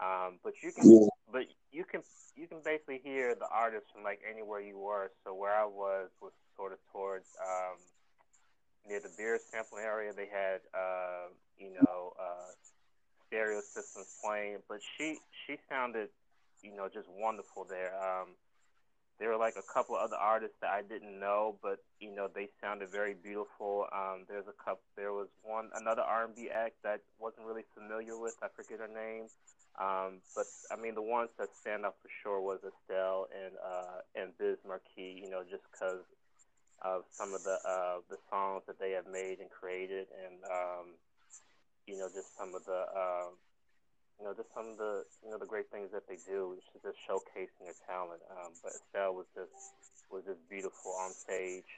Um, 0.00 0.38
but 0.44 0.54
you 0.62 0.72
can, 0.72 0.90
yeah. 0.90 1.08
but 1.32 1.42
you 1.72 1.84
can, 1.84 2.02
you 2.36 2.46
can 2.46 2.58
basically 2.64 3.00
hear 3.02 3.34
the 3.34 3.48
artist 3.52 3.86
from 3.92 4.04
like 4.04 4.20
anywhere 4.28 4.60
you 4.60 4.78
were. 4.78 5.10
So 5.24 5.34
where 5.34 5.54
I 5.54 5.64
was 5.64 6.08
was 6.22 6.32
sort 6.58 6.72
of 6.72 6.78
towards 6.92 7.30
um, 7.40 7.78
near 8.86 9.00
the 9.00 9.10
beer 9.16 9.38
sampling 9.38 9.84
area. 9.84 10.12
They 10.12 10.26
had, 10.26 10.60
uh, 10.74 11.30
you 11.56 11.72
know, 11.72 12.12
uh, 12.18 12.50
stereo 13.26 13.60
systems 13.60 14.18
playing, 14.22 14.58
but 14.68 14.80
she 14.82 15.18
she 15.46 15.56
sounded, 15.70 16.08
you 16.62 16.74
know, 16.76 16.88
just 16.92 17.08
wonderful 17.08 17.64
there. 17.64 17.94
Um, 17.94 18.34
there 19.18 19.30
were 19.30 19.36
like 19.36 19.56
a 19.56 19.72
couple 19.72 19.96
other 19.96 20.16
artists 20.16 20.56
that 20.60 20.70
I 20.70 20.82
didn't 20.82 21.18
know, 21.18 21.56
but 21.62 21.78
you 22.00 22.14
know 22.14 22.28
they 22.32 22.48
sounded 22.60 22.90
very 22.90 23.14
beautiful. 23.14 23.86
Um, 23.92 24.24
there's 24.28 24.46
a 24.46 24.54
couple. 24.64 24.82
There 24.96 25.12
was 25.12 25.28
one 25.42 25.70
another 25.74 26.02
R&B 26.02 26.50
act 26.54 26.76
that 26.84 27.00
wasn't 27.18 27.46
really 27.46 27.64
familiar 27.74 28.16
with. 28.16 28.36
I 28.42 28.46
forget 28.54 28.78
her 28.78 28.88
name, 28.88 29.26
um, 29.80 30.22
but 30.36 30.46
I 30.70 30.80
mean 30.80 30.94
the 30.94 31.02
ones 31.02 31.30
that 31.38 31.48
stand 31.60 31.84
out 31.84 31.96
for 32.00 32.08
sure 32.22 32.40
was 32.40 32.60
Estelle 32.62 33.26
and 33.34 33.54
uh, 33.58 33.98
and 34.14 34.38
Biz 34.38 34.58
Markie. 34.66 35.18
You 35.20 35.28
know, 35.30 35.42
just 35.42 35.64
because 35.72 36.06
of 36.82 37.04
some 37.10 37.34
of 37.34 37.42
the 37.44 37.58
uh, 37.66 37.98
the 38.08 38.18
songs 38.30 38.62
that 38.66 38.78
they 38.78 38.92
have 38.92 39.06
made 39.06 39.40
and 39.40 39.50
created, 39.50 40.06
and 40.24 40.42
um, 40.44 40.94
you 41.88 41.96
know, 41.96 42.08
just 42.12 42.36
some 42.36 42.54
of 42.54 42.64
the, 42.68 42.84
uh, 42.92 43.32
you 44.20 44.24
know, 44.28 44.34
just 44.36 44.52
some 44.52 44.68
of 44.68 44.76
the, 44.76 45.04
you 45.24 45.30
know, 45.32 45.38
the 45.38 45.48
great 45.48 45.72
things 45.72 45.88
that 45.92 46.04
they 46.06 46.20
do, 46.28 46.60
just 46.84 47.00
showcasing 47.08 47.64
their 47.64 47.78
talent. 47.88 48.20
Um, 48.30 48.52
but 48.62 48.72
Estelle 48.76 49.14
was 49.14 49.26
just 49.34 49.50
was 50.12 50.24
just 50.24 50.40
beautiful 50.48 50.92
on 51.00 51.12
stage. 51.12 51.68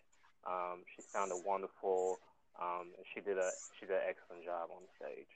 Um, 0.46 0.82
she 0.96 1.02
sounded 1.02 1.38
wonderful, 1.46 2.18
um, 2.60 2.90
and 2.96 3.06
she 3.14 3.20
did 3.20 3.38
a 3.38 3.50
she 3.78 3.86
did 3.86 3.96
an 3.96 4.06
excellent 4.08 4.44
job 4.44 4.68
on 4.74 4.82
stage. 4.98 5.30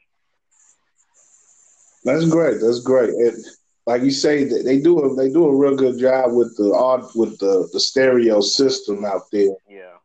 That's 2.05 2.27
great. 2.29 2.61
That's 2.61 2.81
great. 2.81 3.11
And 3.11 3.39
like 3.87 4.03
you 4.03 4.11
say, 4.11 4.45
they 4.45 4.81
do 4.81 5.01
a 5.01 5.15
they 5.15 5.31
do 5.31 5.47
a 5.47 5.57
real 5.57 5.77
good 5.77 5.99
job 5.99 6.33
with 6.33 6.57
the 6.57 6.73
art 6.75 7.05
with 7.15 7.39
the 7.39 7.69
the 7.73 7.81
stereo 7.81 8.41
system 8.41 9.05
out 9.05 9.23
there. 9.31 9.55
Yeah. 9.69 9.97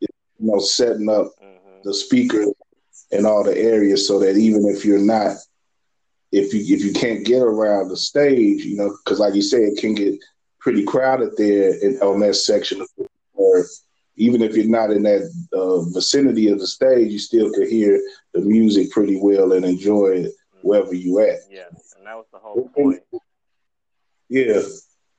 You 0.00 0.08
know, 0.40 0.58
setting 0.58 1.08
up 1.08 1.32
mm-hmm. 1.42 1.80
the 1.84 1.94
speakers 1.94 2.52
in 3.10 3.24
all 3.26 3.44
the 3.44 3.56
areas 3.56 4.06
so 4.06 4.18
that 4.18 4.36
even 4.36 4.66
if 4.66 4.84
you're 4.84 4.98
not 4.98 5.36
if 6.32 6.52
you 6.54 6.74
if 6.74 6.82
you 6.82 6.92
can't 6.92 7.24
get 7.24 7.42
around 7.42 7.88
the 7.88 7.96
stage, 7.96 8.64
you 8.64 8.76
know, 8.76 8.96
because 9.04 9.20
like 9.20 9.34
you 9.34 9.42
said, 9.42 9.60
it 9.60 9.78
can 9.78 9.94
get 9.94 10.14
pretty 10.58 10.82
crowded 10.82 11.36
there 11.36 11.74
in, 11.84 11.96
on 11.98 12.20
that 12.20 12.34
section. 12.34 12.84
Or 13.34 13.64
even 14.16 14.42
if 14.42 14.56
you're 14.56 14.66
not 14.66 14.90
in 14.90 15.02
that 15.02 15.30
uh, 15.52 15.82
vicinity 15.90 16.48
of 16.48 16.58
the 16.58 16.66
stage, 16.66 17.12
you 17.12 17.18
still 17.18 17.52
can 17.52 17.68
hear 17.68 18.00
the 18.32 18.40
music 18.40 18.90
pretty 18.90 19.18
well 19.20 19.52
and 19.52 19.64
enjoy 19.64 20.24
it 20.24 20.32
wherever 20.62 20.94
you 20.94 21.20
at. 21.20 21.40
Yeah, 21.50 21.68
and 21.98 22.06
that 22.06 22.16
was 22.16 22.26
the 22.32 22.38
whole 22.38 22.68
point. 22.74 23.02
Yeah, 24.32 24.62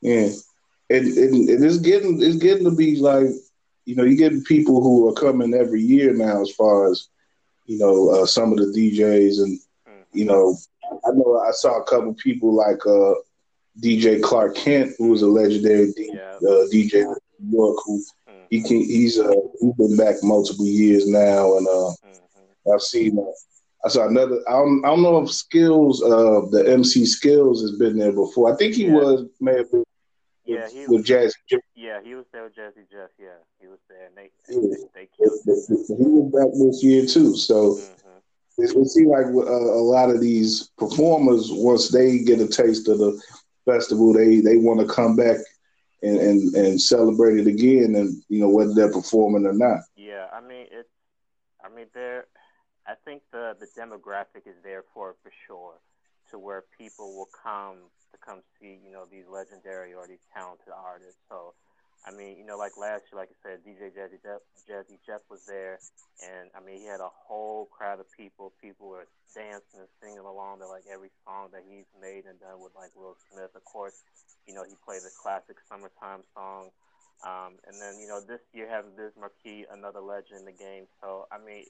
yeah, 0.02 0.30
and, 0.90 1.06
and, 1.06 1.50
and 1.50 1.66
it's 1.66 1.78
getting 1.78 2.22
it's 2.22 2.38
getting 2.38 2.66
to 2.66 2.76
be 2.76 2.98
like 2.98 3.28
you 3.86 3.96
know 3.96 4.04
you're 4.04 4.18
getting 4.18 4.44
people 4.44 4.82
who 4.82 5.08
are 5.08 5.14
coming 5.14 5.54
every 5.54 5.82
year 5.82 6.14
now 6.14 6.42
as 6.42 6.52
far 6.52 6.90
as 6.90 7.10
you 7.66 7.78
know, 7.78 8.10
uh, 8.10 8.26
some 8.26 8.52
of 8.52 8.58
the 8.58 8.66
DJs, 8.66 9.42
and 9.42 9.60
mm-hmm. 9.88 10.18
you 10.18 10.26
know, 10.26 10.56
I 11.06 11.12
know 11.14 11.40
I 11.40 11.52
saw 11.52 11.80
a 11.80 11.84
couple 11.84 12.14
people 12.16 12.54
like 12.54 12.86
uh, 12.86 13.16
DJ 13.82 14.22
Clark 14.22 14.56
Kent, 14.56 14.94
who 14.98 15.10
was 15.10 15.22
a 15.22 15.28
legendary 15.28 15.92
D- 15.94 16.12
yeah. 16.14 16.36
uh, 16.38 16.68
DJ 16.72 16.94
in 17.06 17.16
New 17.40 17.58
York, 17.58 17.78
who 17.86 18.04
mm-hmm. 18.30 18.44
he 18.50 18.62
can, 18.62 18.78
he's 18.78 19.20
uh, 19.20 19.34
he's 19.60 19.74
been 19.74 19.98
back 19.98 20.16
multiple 20.24 20.66
years 20.66 21.08
now, 21.08 21.58
and 21.58 21.68
uh, 21.68 21.72
mm-hmm. 21.72 22.74
I've 22.74 22.82
seen. 22.82 23.18
I 23.86 23.90
saw 23.90 24.08
another. 24.08 24.42
I 24.48 24.54
don't, 24.54 24.86
I 24.86 24.90
don't 24.90 25.04
know 25.04 25.22
if 25.22 25.32
Skills, 25.32 26.02
uh, 26.02 26.42
the 26.52 26.66
MC 26.68 27.06
Skills, 27.06 27.62
has 27.62 27.78
been 27.78 27.98
there 27.98 28.14
before. 28.14 28.54
I 28.54 28.56
think 28.56 28.76
he 28.76 28.86
yeah. 28.86 28.94
was 28.94 29.26
may 29.42 29.58
have 29.58 29.72
been 29.72 29.84
yeah, 30.46 30.70
he 30.70 30.88
with 30.88 31.06
Jazzy 31.06 31.34
Jeff. 31.50 31.62
Yeah, 31.76 32.00
he 32.04 32.16
was 32.16 32.26
there 32.34 32.44
with 32.44 32.56
Jazzy 32.56 32.90
Jeff. 32.92 33.10
Yeah, 33.18 33.40
he 33.60 33.68
was 33.68 33.80
there, 33.90 34.08
and 34.08 34.18
they 34.18 34.30
yeah. 34.50 34.88
they, 34.94 35.08
killed 35.18 35.40
He 35.46 36.06
was 36.06 36.32
back 36.32 36.52
this 36.54 36.84
year 36.84 37.06
too. 37.06 37.36
So 37.36 37.76
mm-hmm. 37.76 38.64
it, 38.64 38.76
it 38.76 38.88
seems 38.88 39.08
like 39.08 39.26
uh, 39.26 39.30
a 39.30 39.84
lot 39.84 40.10
of 40.10 40.20
these 40.20 40.70
performers, 40.78 41.48
once 41.50 41.90
they 41.90 42.20
get 42.20 42.42
a 42.42 42.48
taste 42.48 42.90
of 42.90 42.98
the 43.00 43.22
festival, 43.66 44.12
they 44.12 44.42
they 44.42 44.58
want 44.58 44.82
to 44.82 44.86
come 44.86 45.16
back 45.16 45.38
and, 46.02 46.18
and 46.18 46.56
and 46.56 46.82
celebrate 46.82 47.40
it 47.40 47.48
again, 47.48 47.96
and 47.96 48.22
you 48.28 48.42
know 48.42 48.50
whether 48.50 48.74
they're 48.74 48.92
performing 48.92 49.46
or 49.46 49.54
not. 49.54 49.80
Yeah, 49.96 50.28
I 50.34 50.42
mean 50.42 50.68
it's, 50.72 50.90
I 51.64 51.74
mean 51.74 51.86
there, 51.94 52.26
I 52.88 52.96
think 53.06 53.24
the 53.32 53.56
the 53.60 53.68
demographic 53.80 54.46
is 54.46 54.60
there 54.64 54.84
for 54.94 55.16
for 55.24 55.32
sure 55.48 55.80
to 56.32 56.40
where 56.40 56.64
people 56.78 57.16
will 57.16 57.30
come 57.32 57.78
to 58.12 58.18
come 58.18 58.42
see, 58.60 58.80
you 58.84 58.92
know, 58.92 59.06
these 59.10 59.26
legendary 59.28 59.94
or 59.94 60.08
these 60.08 60.24
talented 60.34 60.74
artists. 60.74 61.20
So, 61.30 61.54
I 62.06 62.12
mean, 62.12 62.38
you 62.38 62.46
know, 62.46 62.58
like 62.58 62.78
last 62.78 63.08
year, 63.10 63.22
like 63.22 63.30
I 63.32 63.38
said, 63.42 63.66
DJ 63.66 63.94
Jazzy 63.96 64.20
Jeff, 64.22 64.42
Jazzy 64.70 65.00
Jeff 65.06 65.22
was 65.30 65.46
there, 65.46 65.80
and 66.22 66.50
I 66.56 66.60
mean, 66.60 66.80
he 66.80 66.86
had 66.86 67.00
a 67.00 67.10
whole 67.10 67.66
crowd 67.72 68.00
of 68.00 68.08
people. 68.12 68.54
People 68.62 68.90
were 68.90 69.08
dancing 69.34 69.80
and 69.80 69.90
singing 70.02 70.26
along 70.26 70.60
to 70.60 70.68
like 70.68 70.84
every 70.92 71.10
song 71.26 71.50
that 71.54 71.64
he's 71.68 71.90
made 72.02 72.26
and 72.26 72.40
done 72.40 72.60
with 72.62 72.76
like 72.76 72.92
Will 72.96 73.16
Smith. 73.32 73.56
Of 73.56 73.64
course, 73.64 73.96
you 74.48 74.54
know, 74.54 74.64
he 74.64 74.76
played 74.86 75.02
the 75.02 75.12
classic 75.22 75.58
"Summertime" 75.70 76.24
song. 76.36 76.70
Um, 77.24 77.56
and 77.64 77.80
then, 77.80 78.04
you 78.04 78.08
know, 78.12 78.20
this 78.20 78.44
year 78.52 78.68
having 78.68 79.00
Biz 79.00 79.16
Markie, 79.16 79.64
another 79.72 80.02
legend 80.02 80.44
in 80.44 80.46
the 80.46 80.52
game. 80.52 80.92
So, 81.00 81.26
I 81.32 81.40
mean, 81.40 81.64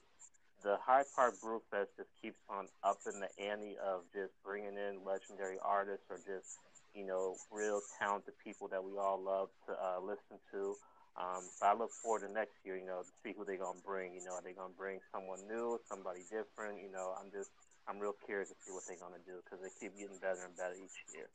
the 0.63 0.77
Hyde 0.79 1.05
Park 1.15 1.35
Brew 1.41 1.61
Fest 1.69 1.91
just 1.99 2.09
keeps 2.21 2.39
on 2.49 2.67
upping 2.83 3.19
the 3.19 3.29
ante 3.35 3.75
of 3.83 4.07
just 4.15 4.31
bringing 4.43 4.79
in 4.79 5.03
legendary 5.03 5.59
artists 5.59 6.07
or 6.09 6.17
just 6.23 6.57
you 6.95 7.05
know 7.05 7.35
real 7.51 7.81
talented 7.99 8.33
people 8.43 8.67
that 8.71 8.83
we 8.83 8.95
all 8.97 9.19
love 9.19 9.49
to 9.67 9.75
uh, 9.75 9.99
listen 9.99 10.39
to. 10.51 10.75
Um, 11.13 11.45
so 11.59 11.67
I 11.67 11.75
look 11.77 11.91
forward 12.01 12.25
to 12.25 12.31
next 12.31 12.57
year, 12.65 12.75
you 12.75 12.87
know, 12.87 13.03
to 13.03 13.13
see 13.21 13.35
who 13.37 13.45
they're 13.45 13.59
gonna 13.59 13.83
bring. 13.85 14.15
You 14.15 14.23
know, 14.25 14.39
are 14.39 14.41
they 14.41 14.55
gonna 14.55 14.73
bring 14.73 14.99
someone 15.11 15.43
new, 15.47 15.77
somebody 15.91 16.23
different? 16.31 16.81
You 16.81 16.89
know, 16.89 17.13
I'm 17.19 17.29
just 17.29 17.51
I'm 17.87 17.99
real 17.99 18.15
curious 18.25 18.49
to 18.49 18.55
see 18.63 18.71
what 18.71 18.87
they're 18.87 18.97
gonna 18.97 19.21
do 19.27 19.43
because 19.43 19.59
they 19.61 19.71
keep 19.77 19.93
getting 19.99 20.17
better 20.17 20.47
and 20.47 20.55
better 20.55 20.79
each 20.79 21.03
year. 21.11 21.27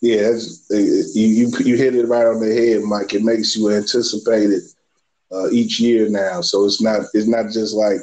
Yeah, 0.00 0.32
you, 0.70 1.26
you 1.28 1.46
you 1.60 1.76
hit 1.76 1.94
it 1.94 2.08
right 2.08 2.26
on 2.26 2.40
the 2.40 2.54
head, 2.54 2.82
Mike. 2.82 3.12
It 3.12 3.22
makes 3.22 3.54
you 3.54 3.70
anticipate 3.70 4.50
it 4.50 4.62
uh, 5.32 5.50
each 5.50 5.80
year 5.80 6.08
now. 6.08 6.40
So 6.40 6.64
it's 6.64 6.80
not 6.80 7.02
it's 7.14 7.26
not 7.26 7.52
just 7.52 7.74
like 7.74 7.98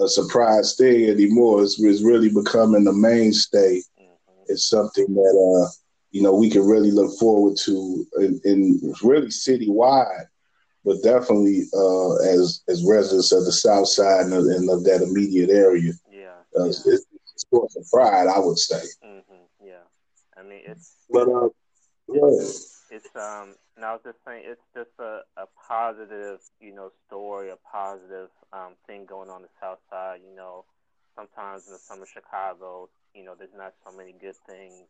a 0.00 0.08
surprise 0.08 0.74
thing 0.76 1.08
anymore. 1.08 1.62
It's, 1.62 1.80
it's 1.80 2.02
really 2.02 2.28
becoming 2.28 2.84
the 2.84 2.92
mainstay. 2.92 3.82
Mm-hmm. 4.00 4.42
It's 4.48 4.68
something 4.68 5.14
that 5.14 5.66
uh, 5.66 5.70
you 6.10 6.22
know 6.22 6.34
we 6.34 6.50
can 6.50 6.66
really 6.66 6.90
look 6.90 7.18
forward 7.18 7.56
to, 7.64 8.06
in, 8.18 8.40
in 8.44 8.94
really 9.02 9.28
citywide, 9.28 10.26
but 10.84 11.02
definitely 11.02 11.64
uh, 11.74 12.14
as 12.16 12.62
as 12.68 12.84
residents 12.84 13.32
of 13.32 13.44
the 13.44 13.52
South 13.52 13.88
Side 13.88 14.26
and 14.26 14.34
of, 14.34 14.46
and 14.46 14.70
of 14.70 14.84
that 14.84 15.02
immediate 15.02 15.50
area. 15.50 15.92
Yeah, 16.10 16.34
uh, 16.58 16.64
yeah. 16.64 16.70
It's, 16.70 16.86
it's 16.86 17.06
source 17.50 17.76
of 17.76 17.86
pride, 17.90 18.28
I 18.28 18.38
would 18.38 18.58
say. 18.58 18.82
Mm-hmm. 19.04 19.66
Yeah, 19.66 19.84
I 20.36 20.42
mean 20.42 20.60
it's. 20.64 20.96
But 21.10 21.28
uh, 21.28 21.48
it's, 22.08 22.71
it's 22.92 23.08
um 23.16 23.56
and 23.76 23.84
I 23.84 23.92
was 23.92 24.02
just 24.04 24.18
saying, 24.26 24.44
it's 24.44 24.60
just 24.76 24.92
a, 25.00 25.24
a 25.40 25.48
positive, 25.66 26.40
you 26.60 26.74
know, 26.74 26.92
story, 27.06 27.48
a 27.48 27.56
positive 27.56 28.28
um, 28.52 28.76
thing 28.86 29.06
going 29.06 29.30
on 29.30 29.40
the 29.40 29.48
South 29.60 29.80
Side. 29.88 30.20
You 30.28 30.36
know, 30.36 30.64
sometimes 31.16 31.66
in 31.66 31.72
the 31.72 31.78
summer 31.78 32.04
Chicago, 32.04 32.90
you 33.14 33.24
know, 33.24 33.34
there's 33.34 33.56
not 33.56 33.72
so 33.84 33.96
many 33.96 34.12
good 34.12 34.36
things, 34.46 34.84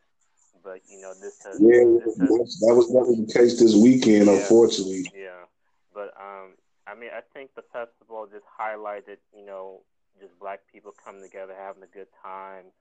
but 0.64 0.80
you 0.90 1.00
know, 1.00 1.14
this 1.14 1.38
has, 1.46 1.62
yeah, 1.62 1.86
this 2.04 2.18
has, 2.18 2.58
that 2.66 2.74
was 2.74 2.90
never 2.90 3.14
the 3.14 3.30
case 3.32 3.60
this 3.60 3.76
weekend, 3.76 4.26
yeah, 4.26 4.42
unfortunately. 4.42 5.06
Yeah, 5.14 5.46
but 5.94 6.12
um, 6.18 6.58
I 6.86 6.98
mean, 6.98 7.10
I 7.14 7.22
think 7.32 7.54
the 7.54 7.62
festival 7.72 8.26
just 8.26 8.46
highlighted, 8.50 9.22
you 9.30 9.46
know, 9.46 9.82
just 10.20 10.36
black 10.40 10.60
people 10.72 10.92
coming 11.04 11.22
together, 11.22 11.54
having 11.56 11.84
a 11.84 11.94
good 11.94 12.10
time. 12.22 12.74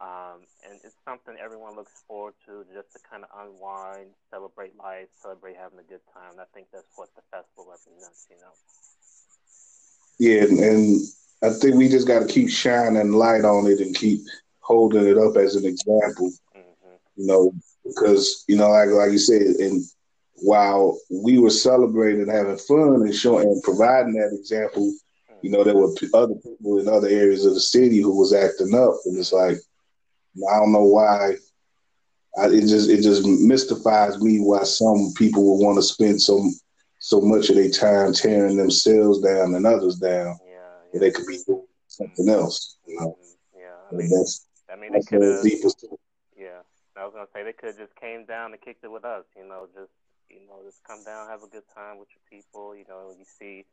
Um, 0.00 0.42
and 0.68 0.80
it's 0.82 0.96
something 1.04 1.36
everyone 1.42 1.76
looks 1.76 1.92
forward 2.08 2.34
to 2.46 2.64
just 2.74 2.92
to 2.92 2.98
kind 3.08 3.24
of 3.24 3.30
unwind, 3.38 4.10
celebrate 4.30 4.76
life, 4.76 5.08
celebrate 5.22 5.56
having 5.56 5.78
a 5.78 5.88
good 5.88 6.00
time. 6.12 6.40
I 6.40 6.44
think 6.54 6.68
that's 6.72 6.90
what 6.96 7.08
the 7.14 7.22
festival 7.30 7.66
represents, 7.70 8.26
you 8.30 8.36
know. 8.42 8.54
Yeah, 10.18 10.44
and 10.44 11.00
I 11.42 11.50
think 11.50 11.76
we 11.76 11.88
just 11.88 12.06
got 12.06 12.20
to 12.20 12.26
keep 12.26 12.48
shining 12.48 13.12
light 13.12 13.44
on 13.44 13.66
it 13.66 13.80
and 13.80 13.94
keep 13.94 14.20
holding 14.60 15.06
it 15.06 15.18
up 15.18 15.36
as 15.36 15.56
an 15.56 15.66
example. 15.66 16.32
Mm-hmm. 16.56 16.96
You 17.16 17.26
know, 17.26 17.52
because 17.84 18.44
you 18.48 18.56
know, 18.56 18.70
like 18.70 18.88
like 18.90 19.12
you 19.12 19.18
said, 19.18 19.42
and 19.42 19.82
while 20.36 20.98
we 21.10 21.38
were 21.38 21.50
celebrating, 21.50 22.28
having 22.28 22.58
fun, 22.58 23.02
and 23.02 23.14
showing 23.14 23.48
and 23.48 23.62
providing 23.62 24.14
that 24.14 24.36
example, 24.36 24.92
you 25.42 25.50
know, 25.50 25.64
there 25.64 25.76
were 25.76 25.92
other 26.14 26.34
people 26.34 26.78
in 26.78 26.88
other 26.88 27.08
areas 27.08 27.44
of 27.44 27.54
the 27.54 27.60
city 27.60 28.00
who 28.00 28.16
was 28.16 28.32
acting 28.32 28.74
up, 28.74 28.94
and 29.04 29.18
it's 29.18 29.32
like 29.32 29.58
I 30.50 30.58
don't 30.58 30.72
know 30.72 30.84
why. 30.84 31.36
I, 32.38 32.46
it 32.46 32.62
just 32.62 32.88
it 32.88 33.02
just 33.02 33.26
mystifies 33.26 34.20
me 34.20 34.38
why 34.38 34.62
some 34.62 35.12
people 35.16 35.44
would 35.44 35.64
want 35.64 35.76
to 35.76 35.82
spend 35.82 36.20
so 36.20 36.48
so 36.98 37.20
much 37.20 37.50
of 37.50 37.56
their 37.56 37.70
time 37.70 38.12
tearing 38.12 38.56
themselves 38.56 39.20
down 39.20 39.54
and 39.54 39.66
others 39.66 39.96
down. 39.96 40.38
Yeah, 40.46 40.54
yeah. 40.94 41.00
they 41.00 41.10
could 41.10 41.26
be 41.26 41.38
doing 41.46 41.66
something 41.88 42.28
else. 42.28 42.78
You 42.86 43.00
know? 43.00 43.18
Mm-hmm. 43.18 43.60
Yeah, 43.60 43.76
I 43.90 43.94
mean, 43.94 44.10
that's 44.10 44.46
I 44.72 44.76
mean, 44.76 44.92
they 44.92 45.02
could 45.02 45.22
have. 45.22 45.44
Yeah, 46.36 46.64
I 46.96 47.04
was 47.04 47.12
gonna 47.12 47.26
say 47.34 47.42
they 47.42 47.52
could 47.52 47.76
just 47.76 47.94
came 47.96 48.24
down 48.24 48.52
and 48.52 48.60
kicked 48.60 48.84
it 48.84 48.90
with 48.90 49.04
us. 49.04 49.24
You 49.36 49.46
know, 49.46 49.66
just 49.74 49.92
you 50.30 50.40
know, 50.48 50.62
just 50.64 50.82
come 50.84 51.04
down, 51.04 51.28
have 51.28 51.42
a 51.42 51.48
good 51.48 51.68
time 51.74 51.98
with 51.98 52.08
your 52.16 52.24
people. 52.30 52.74
You 52.74 52.84
know, 52.88 53.12
you 53.18 53.24
see 53.26 53.66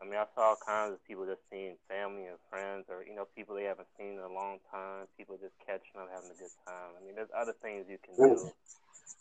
I 0.00 0.04
mean, 0.04 0.16
I 0.16 0.26
saw 0.34 0.54
all 0.54 0.58
kinds 0.66 0.92
of 0.94 1.04
people 1.06 1.24
just 1.24 1.42
seeing 1.50 1.76
family 1.88 2.26
and 2.26 2.38
friends, 2.50 2.86
or 2.88 3.04
you 3.04 3.14
know, 3.14 3.26
people 3.36 3.54
they 3.54 3.64
haven't 3.64 3.88
seen 3.98 4.14
in 4.14 4.24
a 4.24 4.32
long 4.32 4.58
time. 4.70 5.06
People 5.16 5.38
just 5.40 5.54
catching 5.64 6.00
up, 6.00 6.08
having 6.12 6.30
a 6.30 6.38
good 6.38 6.52
time. 6.66 6.98
I 7.00 7.04
mean, 7.04 7.14
there's 7.14 7.32
other 7.36 7.54
things 7.62 7.86
you 7.88 7.98
can 8.02 8.16
do, 8.16 8.36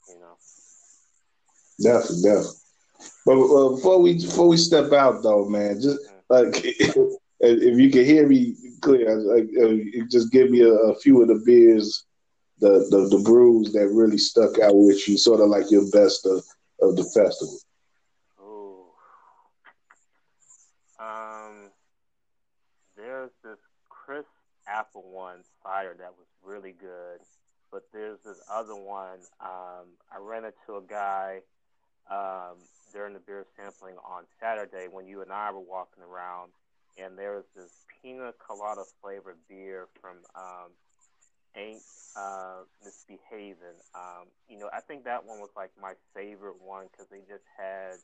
you 0.10 0.20
know. 0.20 0.36
Definitely, 1.82 2.24
definitely. 2.24 2.64
But 3.26 3.38
uh, 3.40 3.70
before 3.76 4.00
we 4.02 4.14
before 4.16 4.48
we 4.48 4.58
step 4.58 4.92
out, 4.92 5.24
though, 5.24 5.46
man, 5.48 5.82
just 5.82 6.00
mm-hmm. 6.00 6.34
like 6.34 6.62
if 7.40 7.78
you 7.78 7.90
can 7.90 8.06
hear 8.06 8.28
me 8.28 8.56
clear, 8.82 9.16
like, 9.16 9.50
uh, 9.62 10.06
just 10.10 10.32
give 10.32 10.50
me 10.50 10.62
a, 10.62 10.72
a, 10.72 10.96
few 10.96 11.22
of 11.22 11.28
the 11.28 11.42
beers, 11.46 12.06
the, 12.60 12.88
the 12.90 13.16
the 13.16 13.24
brews 13.24 13.74
that 13.74 13.88
really 13.90 14.18
stuck 14.18 14.60
out 14.60 14.76
with 14.76 15.08
you, 15.08 15.18
sort 15.18 15.40
of 15.40 15.50
like 15.50 15.72
your 15.72 15.90
best 15.92 16.26
of, 16.26 16.44
of 16.82 16.96
the 16.96 17.04
festival. 17.04 17.58
Um, 21.00 21.70
there's 22.96 23.32
this 23.44 23.58
crisp 23.90 24.28
apple 24.68 25.04
one 25.12 25.40
fire 25.64 25.96
that 25.98 26.14
was 26.18 26.28
really 26.44 26.74
good, 26.74 27.20
but 27.72 27.84
there's 27.94 28.20
this 28.26 28.42
other 28.52 28.76
one. 28.76 29.20
Um, 29.40 29.98
I 30.12 30.20
ran 30.20 30.46
into 30.46 30.78
a 30.78 30.82
guy 30.82 31.42
um, 32.10 32.58
during 32.94 33.14
the 33.14 33.20
beer 33.20 33.46
sampling 33.58 33.96
on 34.06 34.24
Saturday 34.40 34.88
when 34.92 35.08
you 35.08 35.22
and 35.22 35.32
I 35.32 35.52
were 35.52 35.60
walking 35.60 36.04
around, 36.04 36.52
and 36.98 37.18
there 37.18 37.36
was 37.36 37.46
this 37.56 37.72
pina 38.02 38.34
colada 38.38 38.84
flavored 39.02 39.38
beer 39.50 39.88
from 40.02 40.18
um, 40.36 40.72
Ain't 41.56 41.84
uh, 42.18 42.66
Misbehaving. 42.84 43.78
Um, 43.94 44.28
you 44.50 44.58
know, 44.58 44.70
I 44.74 44.82
think 44.82 45.04
that 45.06 45.26
one 45.26 45.40
was 45.40 45.52
like 45.56 45.72
my 45.80 45.94
favorite 46.16 46.62
one 46.62 46.88
because 46.92 47.08
they 47.10 47.20
just 47.20 47.46
had 47.58 47.96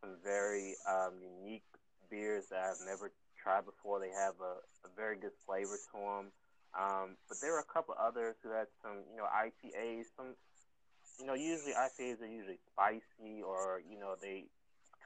some 0.00 0.16
very 0.22 0.74
um, 0.88 1.14
unique 1.20 1.64
beers 2.10 2.44
that 2.50 2.62
I've 2.64 2.86
never 2.86 3.10
tried 3.46 3.62
before. 3.62 4.02
They 4.02 4.10
have 4.10 4.34
a, 4.42 4.58
a 4.82 4.90
very 4.98 5.14
good 5.14 5.30
flavor 5.46 5.78
to 5.78 5.94
them. 5.94 6.26
Um, 6.74 7.14
but 7.30 7.38
there 7.38 7.54
were 7.54 7.62
a 7.62 7.70
couple 7.70 7.94
others 7.94 8.34
who 8.42 8.50
had 8.50 8.66
some, 8.82 9.06
you 9.06 9.22
know, 9.22 9.30
IPAs. 9.30 10.10
Some, 10.18 10.34
you 11.22 11.26
know, 11.30 11.38
usually 11.38 11.72
IPAs 11.72 12.18
are 12.20 12.26
usually 12.26 12.58
spicy 12.74 13.40
or, 13.46 13.80
you 13.86 13.96
know, 14.02 14.18
they 14.20 14.50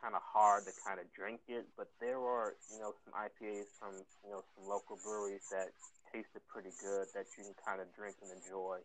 kind 0.00 0.16
of 0.16 0.24
hard 0.24 0.64
to 0.64 0.72
kind 0.80 0.98
of 0.98 1.04
drink 1.12 1.44
it. 1.52 1.68
But 1.76 1.92
there 2.00 2.18
were, 2.18 2.56
you 2.72 2.80
know, 2.80 2.96
some 3.04 3.12
IPAs 3.12 3.68
from, 3.76 4.00
you 4.24 4.32
know, 4.32 4.40
some 4.56 4.64
local 4.64 4.96
breweries 5.04 5.44
that 5.52 5.76
tasted 6.08 6.40
pretty 6.48 6.72
good 6.80 7.12
that 7.12 7.28
you 7.36 7.44
can 7.44 7.54
kind 7.60 7.84
of 7.84 7.92
drink 7.92 8.16
and 8.24 8.32
enjoy. 8.32 8.80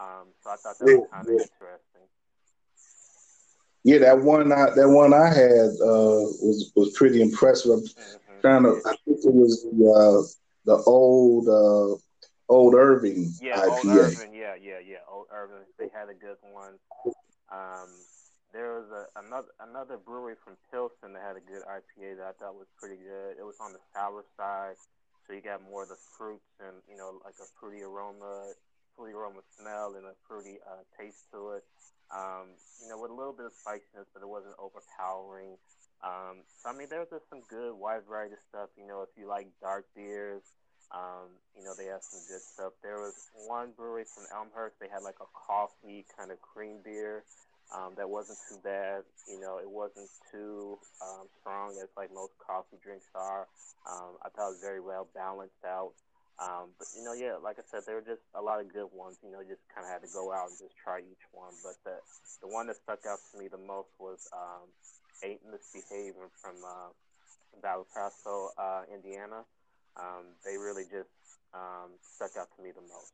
Um, 0.00 0.32
so 0.42 0.50
I 0.50 0.56
thought 0.56 0.80
that 0.80 0.88
was 0.88 1.06
kind 1.12 1.28
of 1.28 1.34
yeah. 1.36 1.44
interesting. 1.44 2.08
Yeah, 3.84 3.98
that 3.98 4.18
one 4.18 4.50
I, 4.50 4.70
that 4.74 4.88
one 4.88 5.12
I 5.12 5.28
had 5.28 5.76
uh, 5.76 6.24
was 6.40 6.72
was 6.74 6.96
pretty 6.96 7.20
impressive. 7.20 7.84
Mm-hmm. 7.84 8.23
Trying 8.44 8.62
to, 8.64 8.76
I 8.84 8.92
think 9.08 9.24
it 9.24 9.32
was 9.32 9.64
the 9.64 9.88
uh, 9.88 10.20
the 10.68 10.76
old 10.84 11.48
uh, 11.48 11.96
old 12.48 12.74
Irving 12.74 13.32
yeah, 13.40 13.56
IPA. 13.56 13.68
Old 13.72 13.86
Irving, 13.88 14.34
yeah, 14.34 14.54
yeah, 14.60 14.80
yeah. 14.84 15.00
Old 15.08 15.26
Irving, 15.32 15.64
they 15.78 15.88
had 15.88 16.12
a 16.12 16.14
good 16.14 16.36
one. 16.52 16.76
Um, 17.48 17.88
there 18.52 18.76
was 18.76 18.88
a, 18.92 19.08
another 19.24 19.48
another 19.64 19.96
brewery 19.96 20.36
from 20.44 20.60
Pilsen 20.68 21.16
that 21.16 21.24
had 21.24 21.40
a 21.40 21.44
good 21.44 21.64
IPA 21.64 22.20
that 22.20 22.26
I 22.28 22.32
thought 22.36 22.54
was 22.54 22.68
pretty 22.76 23.00
good. 23.00 23.40
It 23.40 23.44
was 23.48 23.56
on 23.64 23.72
the 23.72 23.80
sour 23.96 24.24
side, 24.36 24.76
so 25.24 25.32
you 25.32 25.40
got 25.40 25.64
more 25.64 25.84
of 25.84 25.88
the 25.88 26.00
fruits 26.18 26.52
and 26.60 26.84
you 26.84 26.96
know 26.96 27.16
like 27.24 27.40
a 27.40 27.48
fruity 27.58 27.80
aroma, 27.80 28.52
fruity 28.96 29.16
aroma 29.16 29.40
smell 29.56 29.96
and 29.96 30.04
a 30.04 30.12
fruity 30.28 30.60
uh, 30.68 30.84
taste 31.00 31.24
to 31.32 31.56
it. 31.56 31.64
Um, 32.12 32.52
you 32.84 32.92
know, 32.92 33.00
with 33.00 33.10
a 33.10 33.16
little 33.16 33.32
bit 33.32 33.48
of 33.48 33.56
spiciness, 33.56 34.06
but 34.12 34.20
it 34.20 34.28
wasn't 34.28 34.54
overpowering. 34.60 35.56
Um, 36.04 36.44
so 36.60 36.68
I 36.68 36.76
mean, 36.76 36.88
there's 36.90 37.08
just 37.08 37.28
some 37.30 37.40
good 37.48 37.72
wide 37.72 38.04
variety 38.06 38.34
of 38.34 38.44
stuff. 38.52 38.68
You 38.76 38.86
know, 38.86 39.00
if 39.02 39.08
you 39.16 39.26
like 39.26 39.48
dark 39.60 39.86
beers, 39.96 40.42
um, 40.92 41.32
you 41.56 41.64
know, 41.64 41.72
they 41.72 41.86
have 41.88 42.04
some 42.04 42.20
good 42.28 42.44
stuff. 42.44 42.76
There 42.82 43.00
was 43.00 43.16
one 43.48 43.72
brewery 43.72 44.04
from 44.04 44.28
Elmhurst. 44.28 44.76
They 44.80 44.88
had 44.92 45.02
like 45.02 45.18
a 45.24 45.30
coffee 45.32 46.04
kind 46.12 46.30
of 46.30 46.40
cream 46.44 46.84
beer 46.84 47.24
um, 47.72 47.96
that 47.96 48.08
wasn't 48.08 48.38
too 48.48 48.60
bad. 48.62 49.02
You 49.26 49.40
know, 49.40 49.58
it 49.58 49.70
wasn't 49.70 50.10
too 50.30 50.76
um, 51.00 51.26
strong 51.40 51.72
as 51.80 51.88
like 51.96 52.12
most 52.12 52.36
coffee 52.36 52.76
drinks 52.84 53.08
are. 53.14 53.48
Um, 53.88 54.20
I 54.20 54.28
thought 54.28 54.52
it 54.52 54.60
was 54.60 54.62
very 54.62 54.80
well 54.80 55.08
balanced 55.14 55.64
out. 55.64 55.92
Um, 56.36 56.74
but 56.78 56.90
you 56.98 57.04
know, 57.06 57.14
yeah, 57.14 57.38
like 57.38 57.62
I 57.62 57.64
said, 57.70 57.86
there 57.86 57.94
were 57.94 58.06
just 58.06 58.22
a 58.34 58.42
lot 58.42 58.60
of 58.60 58.66
good 58.68 58.90
ones. 58.92 59.16
You 59.22 59.30
know, 59.30 59.40
you 59.40 59.54
just 59.54 59.64
kind 59.72 59.86
of 59.86 59.90
had 59.92 60.02
to 60.02 60.10
go 60.12 60.34
out 60.34 60.50
and 60.50 60.58
just 60.58 60.74
try 60.76 60.98
each 60.98 61.24
one. 61.32 61.54
But 61.62 61.78
the 61.86 61.96
the 62.42 62.50
one 62.50 62.66
that 62.66 62.76
stuck 62.76 63.06
out 63.06 63.22
to 63.32 63.38
me 63.38 63.46
the 63.48 63.62
most 63.62 63.88
was 64.02 64.26
um, 64.34 64.66
Misbehaving 65.50 66.30
from 66.40 66.56
uh, 66.64 66.90
Valley 67.62 67.84
Paso, 67.94 68.50
uh, 68.58 68.82
Indiana. 68.92 69.40
Um, 69.96 70.24
they 70.44 70.56
really 70.56 70.84
just 70.84 71.10
um, 71.52 71.90
stuck 72.02 72.36
out 72.40 72.48
to 72.56 72.62
me 72.62 72.70
the 72.74 72.82
most. 72.82 73.12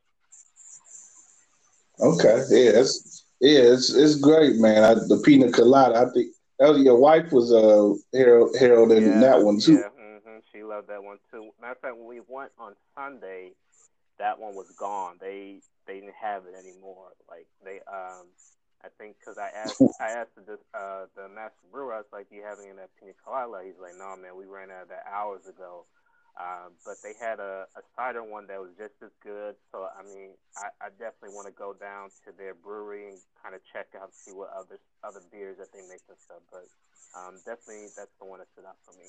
Okay, 1.99 2.37
yeah, 2.49 2.79
it's 2.81 3.25
yeah, 3.39 3.73
it's 3.73 3.93
it's 3.93 4.15
great, 4.15 4.55
man. 4.55 4.83
I, 4.83 4.93
the 4.95 5.21
pina 5.23 5.51
colada, 5.51 5.95
I 5.99 6.11
think 6.13 6.33
that 6.57 6.69
was, 6.69 6.81
your 6.81 6.97
wife 6.97 7.31
was 7.31 7.53
uh 7.53 7.93
Harold 8.17 8.55
Harold 8.59 8.91
in 8.91 9.03
yeah, 9.03 9.19
that 9.19 9.43
one 9.43 9.59
too. 9.59 9.73
Yeah, 9.73 9.89
mm-hmm. 9.99 10.39
she 10.51 10.63
loved 10.63 10.87
that 10.87 11.03
one 11.03 11.19
too. 11.29 11.51
Matter 11.61 11.73
of 11.73 11.79
fact, 11.79 11.97
when 11.97 12.07
we 12.07 12.21
went 12.27 12.51
on 12.57 12.73
Sunday, 12.95 13.51
that 14.17 14.39
one 14.39 14.55
was 14.55 14.71
gone. 14.71 15.17
They 15.19 15.59
they 15.85 15.99
didn't 15.99 16.15
have 16.19 16.43
it 16.45 16.55
anymore. 16.57 17.09
Like 17.29 17.47
they 17.63 17.81
um. 17.91 18.27
I 18.83 18.89
think 18.97 19.17
because 19.19 19.37
I 19.37 19.49
asked 19.53 19.81
I 19.99 20.09
asked 20.09 20.35
the 20.35 20.57
uh, 20.73 21.05
the 21.15 21.29
master 21.29 21.65
brewer, 21.71 21.93
I 21.93 22.01
was 22.01 22.11
like, 22.11 22.29
"Do 22.29 22.35
you 22.35 22.43
have 22.43 22.57
any 22.59 22.69
of 22.69 22.77
that 22.77 22.89
pina 22.97 23.13
colada?" 23.23 23.61
He's 23.65 23.77
like, 23.81 23.93
"No, 23.97 24.15
man, 24.17 24.35
we 24.35 24.45
ran 24.45 24.71
out 24.71 24.83
of 24.83 24.89
that 24.89 25.05
hours 25.05 25.45
ago." 25.45 25.85
Um, 26.39 26.71
but 26.85 26.95
they 27.03 27.13
had 27.19 27.39
a, 27.39 27.67
a 27.75 27.83
cider 27.95 28.23
one 28.23 28.47
that 28.47 28.59
was 28.59 28.71
just 28.77 28.95
as 29.03 29.11
good. 29.21 29.55
So 29.71 29.85
I 29.85 30.01
mean, 30.01 30.31
I, 30.57 30.87
I 30.87 30.89
definitely 30.97 31.35
want 31.35 31.47
to 31.47 31.53
go 31.53 31.73
down 31.73 32.09
to 32.25 32.31
their 32.33 32.55
brewery 32.55 33.09
and 33.09 33.19
kind 33.43 33.53
of 33.53 33.61
check 33.71 33.87
out 33.99 34.13
see 34.13 34.31
what 34.31 34.49
other 34.55 34.79
other 35.03 35.21
beers 35.31 35.57
that 35.59 35.71
they 35.73 35.81
make 35.85 36.01
and 36.09 36.17
stuff. 36.17 36.41
But 36.49 36.65
um, 37.13 37.35
definitely, 37.45 37.93
that's 37.93 38.15
the 38.17 38.25
one 38.25 38.39
that 38.39 38.47
stood 38.53 38.65
out 38.65 38.79
for 38.81 38.97
me. 38.97 39.05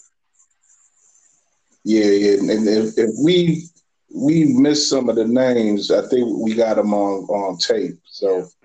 Yeah, 1.84 2.12
yeah, 2.12 2.38
and 2.38 2.68
if, 2.68 2.98
if 2.98 3.10
we 3.22 3.68
we 4.14 4.52
missed 4.52 4.88
some 4.88 5.08
of 5.08 5.16
the 5.16 5.24
names, 5.24 5.90
I 5.90 6.06
think 6.08 6.28
we 6.38 6.54
got 6.54 6.76
them 6.76 6.92
on 6.92 7.24
on 7.30 7.56
tape. 7.58 7.98
So 8.04 8.38
yeah. 8.38 8.61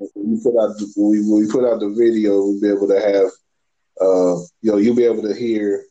Mm-hmm. 0.00 0.32
we 0.32 0.40
put 0.42 0.56
out 0.58 0.76
we 0.96 1.20
we 1.30 1.50
put 1.50 1.64
out 1.64 1.80
the 1.80 1.90
video, 1.90 2.42
we'll 2.42 2.60
be 2.60 2.68
able 2.68 2.88
to 2.88 3.00
have 3.00 3.30
uh, 4.00 4.36
you 4.62 4.70
know 4.70 4.76
you'll 4.76 4.96
be 4.96 5.04
able 5.04 5.22
to 5.22 5.34
hear 5.34 5.84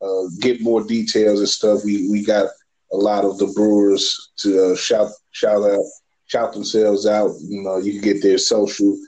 uh, 0.00 0.24
get 0.40 0.62
more 0.62 0.82
details 0.82 1.40
and 1.40 1.48
stuff. 1.48 1.84
We 1.84 2.08
we 2.10 2.24
got 2.24 2.48
a 2.92 2.96
lot 2.96 3.24
of 3.24 3.38
the 3.38 3.46
brewers 3.48 4.32
to 4.38 4.72
uh, 4.72 4.76
shout 4.76 5.10
shout 5.30 5.62
out 5.62 5.84
shout 6.26 6.52
themselves 6.52 7.06
out. 7.06 7.30
You 7.40 7.62
know, 7.62 7.78
you 7.78 7.92
can 7.92 8.02
get 8.02 8.22
their 8.22 8.38
social 8.38 8.98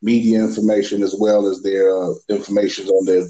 media 0.00 0.42
information 0.42 1.02
as 1.02 1.14
well 1.18 1.46
as 1.46 1.62
their 1.62 1.96
uh, 1.96 2.14
information 2.28 2.88
on 2.88 3.04
their 3.04 3.26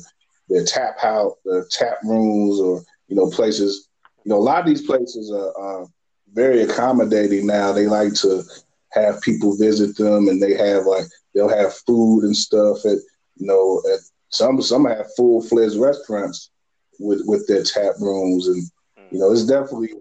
their 0.49 0.65
tap 0.65 0.99
house, 1.01 1.35
their 1.45 1.67
tap 1.71 1.99
rooms, 2.05 2.61
or 2.61 2.83
you 3.09 3.17
know 3.17 3.31
places. 3.31 3.89
You 4.25 4.31
know, 4.31 4.39
a 4.39 4.47
lot 4.51 4.61
of 4.61 4.67
these 4.67 4.87
places 4.87 5.33
are, 5.33 5.57
are 5.59 5.87
very 6.33 6.63
accommodating 6.63 7.47
now. 7.47 7.73
They 7.73 7.87
like 7.87 8.15
to 8.15 8.45
have 8.93 9.21
people 9.21 9.57
visit 9.57 9.97
them, 9.97 10.29
and 10.29 10.43
they 10.43 10.55
have 10.55 10.85
like 10.87 11.05
they'll 11.35 11.49
have 11.49 11.75
food 11.87 12.25
and 12.25 12.37
stuff 12.37 12.85
at 12.85 12.99
you 13.37 13.47
know 13.47 13.83
at 13.93 14.01
some 14.29 14.61
some 14.63 14.87
have 14.87 15.07
full 15.17 15.43
fledged 15.43 15.77
restaurants 15.77 16.51
with 16.99 17.23
with 17.27 17.47
their 17.47 17.63
tap 17.63 17.95
rooms, 18.01 18.49
and 18.49 18.63
you 19.11 19.19
know, 19.19 19.31
it's 19.31 19.45
definitely 19.45 19.93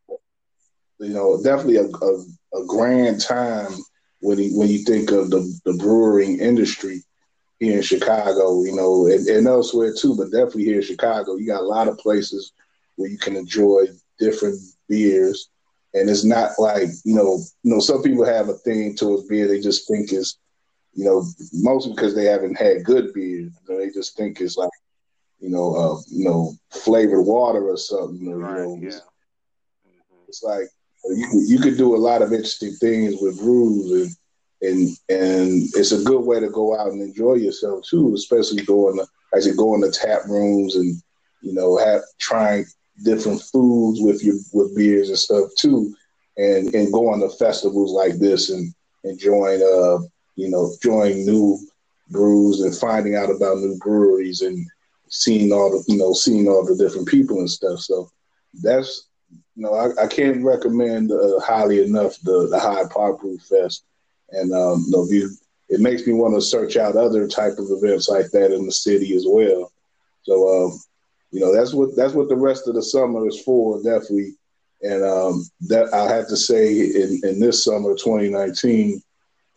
you 0.99 1.13
know 1.13 1.41
definitely 1.43 1.77
a, 1.77 1.85
a, 1.85 2.61
a 2.61 2.65
grand 2.67 3.21
time 3.21 3.71
when 4.21 4.39
you 4.39 4.57
when 4.57 4.69
you 4.69 4.79
think 4.79 5.11
of 5.11 5.29
the 5.29 5.59
the 5.65 5.73
brewing 5.73 6.39
industry 6.39 7.03
here 7.61 7.77
in 7.77 7.83
Chicago, 7.83 8.63
you 8.63 8.75
know, 8.75 9.05
and, 9.05 9.27
and 9.27 9.47
elsewhere 9.47 9.93
too, 9.93 10.17
but 10.17 10.31
definitely 10.31 10.65
here 10.65 10.77
in 10.77 10.81
Chicago, 10.81 11.35
you 11.35 11.45
got 11.45 11.61
a 11.61 11.65
lot 11.65 11.87
of 11.87 11.97
places 11.99 12.53
where 12.95 13.07
you 13.07 13.19
can 13.19 13.35
enjoy 13.35 13.85
different 14.17 14.59
beers. 14.89 15.49
And 15.93 16.09
it's 16.09 16.23
not 16.23 16.51
like, 16.57 16.89
you 17.03 17.15
know, 17.15 17.39
you 17.63 17.73
know, 17.73 17.79
some 17.79 18.01
people 18.01 18.25
have 18.25 18.47
a 18.49 18.53
thing 18.53 18.95
towards 18.95 19.27
beer 19.27 19.47
they 19.47 19.59
just 19.59 19.87
think 19.87 20.13
is, 20.13 20.37
you 20.93 21.03
know, 21.03 21.25
mostly 21.53 21.93
because 21.93 22.15
they 22.15 22.25
haven't 22.25 22.55
had 22.55 22.85
good 22.85 23.13
beer. 23.13 23.39
You 23.41 23.51
know, 23.67 23.77
they 23.77 23.89
just 23.89 24.15
think 24.15 24.39
it's 24.39 24.57
like 24.57 24.71
you 25.41 25.49
know, 25.49 25.75
uh, 25.75 26.01
you 26.07 26.23
know, 26.23 26.53
flavored 26.69 27.25
water 27.25 27.67
or 27.69 27.77
something. 27.77 28.27
Or, 28.27 28.37
right, 28.37 28.59
you 28.59 28.65
know, 28.65 28.79
yeah. 28.81 28.87
it's, 28.87 29.01
it's 30.27 30.43
like 30.43 30.69
you 31.09 31.27
could, 31.27 31.49
you 31.49 31.59
could 31.59 31.77
do 31.77 31.95
a 31.95 31.97
lot 31.97 32.21
of 32.21 32.31
interesting 32.31 32.73
things 32.73 33.15
with 33.19 33.39
brews 33.39 33.91
and 33.91 34.15
and 34.61 34.89
and 35.09 35.63
it's 35.75 35.91
a 35.91 36.03
good 36.03 36.21
way 36.21 36.39
to 36.39 36.49
go 36.49 36.79
out 36.79 36.91
and 36.91 37.01
enjoy 37.01 37.33
yourself 37.33 37.83
too, 37.89 38.13
especially 38.13 38.63
going 38.63 38.97
to 38.97 39.07
as 39.33 39.47
you 39.47 39.55
go 39.55 39.73
into 39.73 39.91
tap 39.91 40.21
rooms 40.27 40.75
and 40.75 41.01
you 41.41 41.53
know 41.53 41.77
have 41.77 42.01
trying 42.19 42.65
different 43.03 43.41
foods 43.41 43.99
with 44.01 44.23
your 44.23 44.35
with 44.53 44.75
beers 44.75 45.09
and 45.09 45.17
stuff 45.17 45.49
too, 45.57 45.95
and 46.37 46.73
and 46.73 46.93
going 46.93 47.21
to 47.21 47.29
festivals 47.29 47.91
like 47.91 48.19
this 48.19 48.49
and 48.49 48.73
enjoying 49.03 49.61
uh 49.61 49.99
you 50.35 50.49
know 50.49 50.71
enjoying 50.73 51.25
new 51.25 51.57
brews 52.09 52.61
and 52.61 52.75
finding 52.75 53.15
out 53.15 53.29
about 53.29 53.57
new 53.57 53.77
breweries 53.77 54.41
and 54.41 54.65
seeing 55.09 55.51
all 55.51 55.69
the 55.71 55.83
you 55.87 55.97
know 55.97 56.13
seeing 56.13 56.47
all 56.47 56.65
the 56.65 56.75
different 56.75 57.07
people 57.07 57.39
and 57.39 57.49
stuff. 57.49 57.79
So 57.79 58.09
that's 58.61 59.07
you 59.55 59.63
know 59.63 59.73
I, 59.73 60.03
I 60.03 60.07
can't 60.07 60.43
recommend 60.43 61.11
uh, 61.11 61.39
highly 61.39 61.83
enough 61.83 62.17
the 62.23 62.47
the 62.49 62.59
Hyde 62.59 62.89
Park 62.89 63.21
Brew 63.21 63.37
Fest, 63.37 63.83
and 64.31 64.53
um, 64.53 64.85
you, 65.09 65.29
it 65.69 65.79
makes 65.79 66.05
me 66.05 66.13
want 66.13 66.35
to 66.35 66.41
search 66.41 66.77
out 66.77 66.95
other 66.95 67.27
type 67.27 67.57
of 67.57 67.67
events 67.69 68.09
like 68.09 68.29
that 68.31 68.51
in 68.51 68.65
the 68.65 68.71
city 68.71 69.15
as 69.15 69.25
well. 69.27 69.71
So 70.23 70.65
um, 70.65 70.79
you 71.31 71.39
know 71.39 71.53
that's 71.53 71.73
what 71.73 71.95
that's 71.95 72.13
what 72.13 72.29
the 72.29 72.35
rest 72.35 72.67
of 72.67 72.75
the 72.75 72.83
summer 72.83 73.27
is 73.27 73.41
for, 73.41 73.81
definitely. 73.81 74.35
And 74.83 75.03
um, 75.03 75.45
that 75.67 75.93
I 75.93 76.11
have 76.11 76.27
to 76.29 76.35
say, 76.35 76.79
in, 76.79 77.21
in 77.23 77.39
this 77.39 77.63
summer, 77.63 77.93
2019, 77.93 78.99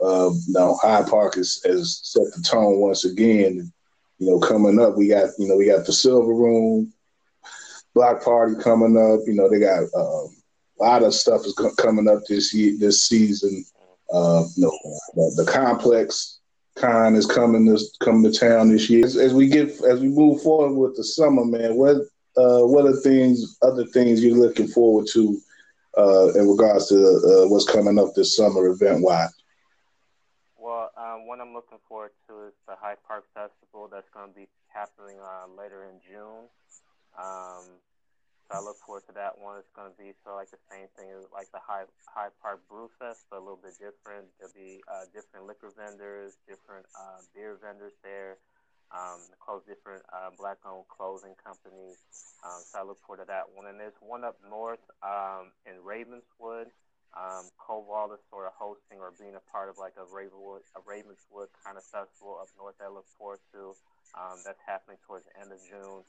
uh, 0.05 0.31
now 0.49 0.77
Hyde 0.83 1.07
Park 1.07 1.37
has, 1.37 1.63
has 1.65 2.01
set 2.03 2.25
the 2.37 2.43
tone 2.43 2.79
once 2.79 3.07
again 3.07 3.73
you 4.19 4.31
know, 4.31 4.39
coming 4.39 4.79
up, 4.79 4.97
we 4.97 5.09
got 5.09 5.31
you 5.39 5.49
know 5.49 5.57
we 5.57 5.67
got 5.67 5.87
the 5.87 5.93
Silver 5.93 6.33
Room, 6.33 6.93
Block 7.95 8.23
Party 8.25 8.55
coming 8.63 8.97
up. 8.97 9.21
You 9.27 9.35
know, 9.35 9.51
they 9.51 9.59
got 9.59 9.83
uh, 9.95 10.25
a 10.25 10.79
lot 10.79 11.03
of 11.03 11.15
stuff 11.15 11.43
is 11.45 11.55
coming 11.79 12.09
up 12.09 12.21
this 12.29 12.55
year, 12.55 12.75
this 12.79 13.07
season. 13.07 13.65
Uh, 14.13 14.45
you 14.57 14.65
know, 14.65 14.79
the, 15.15 15.43
the 15.45 15.51
complex 15.51 16.39
con 16.77 17.15
is 17.15 17.27
coming 17.27 17.65
this 17.65 17.97
coming 17.99 18.31
to 18.31 18.39
town 18.39 18.71
this 18.71 18.91
year. 18.91 19.05
As, 19.05 19.17
as, 19.17 19.33
we 19.33 19.49
get 19.49 19.69
as 19.85 20.01
we 20.01 20.09
move 20.09 20.43
forward 20.43 20.75
with 20.75 20.97
the 20.97 21.05
summer, 21.05 21.45
man, 21.45 21.77
what 21.77 21.97
uh, 22.37 22.67
what 22.67 22.87
are 22.87 22.97
things, 22.97 23.57
other 23.63 23.85
things 23.87 24.23
you're 24.23 24.37
looking 24.37 24.67
forward 24.67 25.07
to 25.13 25.41
uh, 25.97 26.33
in 26.35 26.49
regards 26.49 26.89
to 26.89 26.97
uh, 26.97 27.49
what's 27.49 27.69
coming 27.69 27.99
up 27.99 28.15
this 28.15 28.37
summer 28.37 28.67
event 28.67 29.03
wise? 29.03 29.33
Well, 30.59 30.91
um, 30.97 31.27
what 31.27 31.41
I'm 31.41 31.53
looking 31.53 31.79
forward 31.89 32.11
to 32.29 32.47
is 32.49 32.55
the 32.67 32.75
Hyde 32.75 32.97
Park 33.07 33.25
Festival 33.35 33.89
that's 33.91 34.09
going 34.13 34.29
to 34.29 34.35
be 34.35 34.49
happening 34.69 35.17
uh, 35.23 35.47
later 35.57 35.85
in 35.85 36.01
June. 36.01 36.49
Um, 37.17 37.63
so 38.45 38.51
I 38.53 38.61
look 38.61 38.77
forward 38.85 39.09
to 39.09 39.15
that 39.17 39.41
one. 39.41 39.57
It's 39.57 39.73
going 39.73 39.89
to 39.89 39.97
be 39.97 40.13
sort 40.21 40.37
of 40.37 40.41
like 40.45 40.53
the 40.53 40.61
same 40.69 40.89
thing 41.01 41.09
as 41.17 41.25
like 41.33 41.49
the 41.53 41.65
High 41.65 41.89
Hyde 42.05 42.37
Park 42.45 42.61
Brew 42.69 42.93
Fest, 43.01 43.25
but 43.33 43.41
a 43.41 43.45
little 43.45 43.61
bit 43.61 43.81
different. 43.81 44.29
There'll 44.37 44.53
be 44.53 44.85
uh, 44.85 45.09
different 45.17 45.49
liquor 45.49 45.73
vendors, 45.73 46.37
different 46.45 46.85
uh, 46.93 47.25
beer 47.33 47.57
vendors 47.57 47.97
there, 48.05 48.37
um, 48.93 49.17
close 49.41 49.65
different 49.65 50.05
uh, 50.13 50.29
black-owned 50.37 50.85
clothing 50.93 51.33
companies. 51.41 51.97
Um, 52.45 52.61
so 52.61 52.75
I 52.79 52.85
look 52.85 53.01
forward 53.09 53.25
to 53.25 53.29
that 53.33 53.49
one. 53.57 53.65
And 53.65 53.81
there's 53.81 53.97
one 54.05 54.29
up 54.29 54.37
north 54.45 54.85
um, 55.01 55.49
in 55.65 55.81
Ravenswood 55.81 56.69
um, 57.17 57.47
is 57.47 58.23
sort 58.31 58.47
of 58.47 58.53
hosting 58.59 58.99
or 58.99 59.15
being 59.19 59.35
a 59.35 59.45
part 59.51 59.71
of 59.71 59.79
like 59.79 59.95
a 59.97 60.07
Ravenwood, 60.07 60.63
a 60.75 60.83
Ravenswood 60.83 61.49
kind 61.63 61.79
of 61.79 61.85
festival 61.87 62.39
up 62.43 62.51
north 62.59 62.77
that 62.79 62.91
I 62.91 62.93
look 62.93 63.07
forward 63.17 63.41
to. 63.55 63.75
Um, 64.15 64.39
that's 64.47 64.63
happening 64.63 64.99
towards 65.07 65.27
the 65.27 65.35
end 65.43 65.51
of 65.51 65.59
June. 65.67 66.07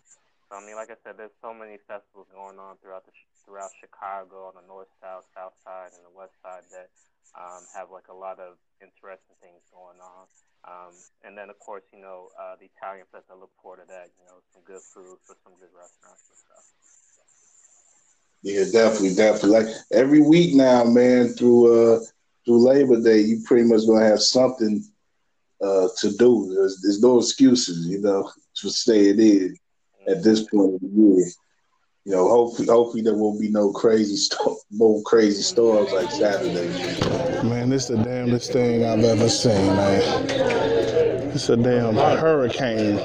So 0.50 0.58
I 0.58 0.62
mean, 0.62 0.76
like 0.76 0.92
I 0.94 0.98
said, 1.04 1.18
there's 1.18 1.36
so 1.42 1.54
many 1.54 1.78
festivals 1.88 2.30
going 2.34 2.60
on 2.60 2.78
throughout 2.78 3.06
the 3.06 3.14
throughout 3.46 3.74
Chicago 3.82 4.50
on 4.50 4.56
the 4.58 4.66
north, 4.68 4.90
south, 5.02 5.26
south 5.34 5.54
side, 5.66 5.94
and 5.98 6.04
the 6.06 6.14
west 6.14 6.34
side 6.42 6.66
that 6.72 6.90
um, 7.38 7.66
have 7.74 7.90
like 7.92 8.08
a 8.10 8.16
lot 8.18 8.40
of 8.40 8.58
interesting 8.82 9.36
things 9.42 9.62
going 9.74 10.00
on. 10.02 10.26
Um, 10.66 10.94
and 11.24 11.38
then 11.38 11.50
of 11.50 11.58
course, 11.60 11.84
you 11.94 12.00
know, 12.02 12.30
uh, 12.38 12.56
the 12.60 12.70
Italian 12.78 13.06
fest. 13.12 13.26
I 13.30 13.36
look 13.38 13.54
forward 13.62 13.86
to 13.86 13.88
that. 13.90 14.14
You 14.18 14.26
know, 14.26 14.42
some 14.54 14.62
good 14.66 14.82
food 14.94 15.18
for 15.26 15.36
some 15.44 15.54
good 15.58 15.74
restaurants 15.74 16.26
and 16.30 16.38
stuff. 16.38 16.66
Yeah, 18.44 18.64
definitely, 18.72 19.16
definitely. 19.16 19.50
Like 19.50 19.76
every 19.92 20.22
week 20.22 20.56
now, 20.56 20.84
man, 20.84 21.30
through 21.30 21.96
uh 21.98 22.00
through 22.46 22.66
Labor 22.66 23.02
Day, 23.02 23.22
you 23.22 23.42
pretty 23.46 23.68
much 23.68 23.88
gonna 23.88 24.06
have 24.06 24.22
something 24.22 24.84
uh 25.62 25.88
to 26.00 26.12
do. 26.18 26.54
There's, 26.56 26.82
there's 26.82 27.02
no 27.02 27.20
excuses, 27.20 27.88
you 27.88 28.02
know, 28.02 28.30
to 28.58 28.70
stay 28.70 29.10
in 29.10 29.20
at 30.08 30.24
this 30.24 30.44
point 30.44 30.76
of 30.76 30.82
the 30.82 30.88
year. 30.88 31.26
You 32.06 32.12
know, 32.12 32.30
hopefully, 32.30 32.68
hopefully 32.68 33.02
there 33.02 33.16
won't 33.16 33.42
be 33.42 33.50
no 33.50 33.72
crazy 33.72 34.16
storm, 34.16 34.58
no 34.70 35.02
crazy 35.06 35.42
storms 35.42 35.92
like 35.92 36.12
Saturday. 36.12 36.68
Man, 37.48 37.70
this 37.70 37.90
is 37.90 37.98
the 37.98 38.04
damnedest 38.04 38.54
thing 38.54 38.86
I've 38.86 39.04
ever 39.04 39.28
seen, 39.28 39.76
man. 39.76 40.30
It's 41.34 41.50
a 41.50 41.58
damn 41.58 41.96
hurricane. 41.96 43.00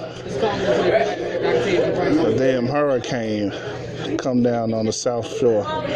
A 2.21 2.35
damn 2.37 2.67
hurricane 2.67 3.53
come 4.19 4.43
down 4.43 4.75
on 4.75 4.87
the 4.87 4.93
South 4.93 5.27
Shore. 5.39 5.65
I'm 5.67 5.89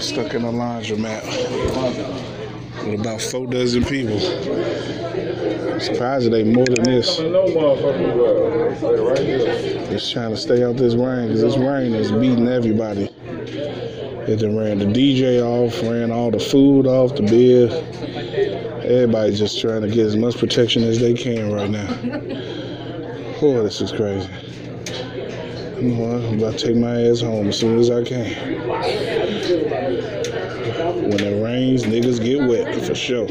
stuck 0.00 0.34
in 0.34 0.44
a 0.44 0.50
laundromat 0.50 1.22
with 2.86 3.00
about 3.00 3.20
four 3.20 3.46
dozen 3.46 3.84
people. 3.84 4.18
Surprised 5.82 6.30
they 6.30 6.44
more 6.44 6.64
than 6.64 6.84
this. 6.84 7.16
Just 9.90 10.12
trying 10.12 10.30
to 10.30 10.36
stay 10.36 10.62
out 10.62 10.76
this 10.76 10.94
rain 10.94 11.26
because 11.26 11.40
this 11.42 11.56
rain 11.56 11.92
is 11.92 12.12
beating 12.12 12.46
everybody. 12.46 13.10
It 14.28 14.36
done 14.36 14.56
ran 14.56 14.78
the 14.78 14.84
DJ 14.84 15.42
off, 15.42 15.82
ran 15.82 16.12
all 16.12 16.30
the 16.30 16.38
food 16.38 16.86
off, 16.86 17.16
the 17.16 17.22
beer. 17.22 17.68
Everybody 18.84 19.34
just 19.34 19.60
trying 19.60 19.82
to 19.82 19.88
get 19.88 20.06
as 20.06 20.16
much 20.16 20.38
protection 20.38 20.84
as 20.84 21.00
they 21.00 21.14
can 21.14 21.50
right 21.52 21.68
now. 21.68 21.92
Boy, 23.40 23.64
this 23.64 23.80
is 23.80 23.90
crazy. 23.90 24.30
I'm 25.78 26.38
about 26.38 26.58
to 26.58 26.66
take 26.68 26.76
my 26.76 27.08
ass 27.08 27.22
home 27.22 27.48
as 27.48 27.58
soon 27.58 27.80
as 27.80 27.90
I 27.90 28.04
can. 28.04 28.30
When 30.72 31.20
it 31.20 31.42
rains, 31.44 31.84
niggas 31.84 32.22
get 32.22 32.48
wet 32.48 32.74
for 32.86 32.94
sure. 32.94 33.24
uh, 33.24 33.28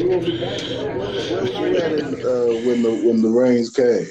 when 2.66 2.84
the 2.84 3.02
when 3.04 3.22
the 3.22 3.30
rains 3.30 3.72
came. 3.72 4.06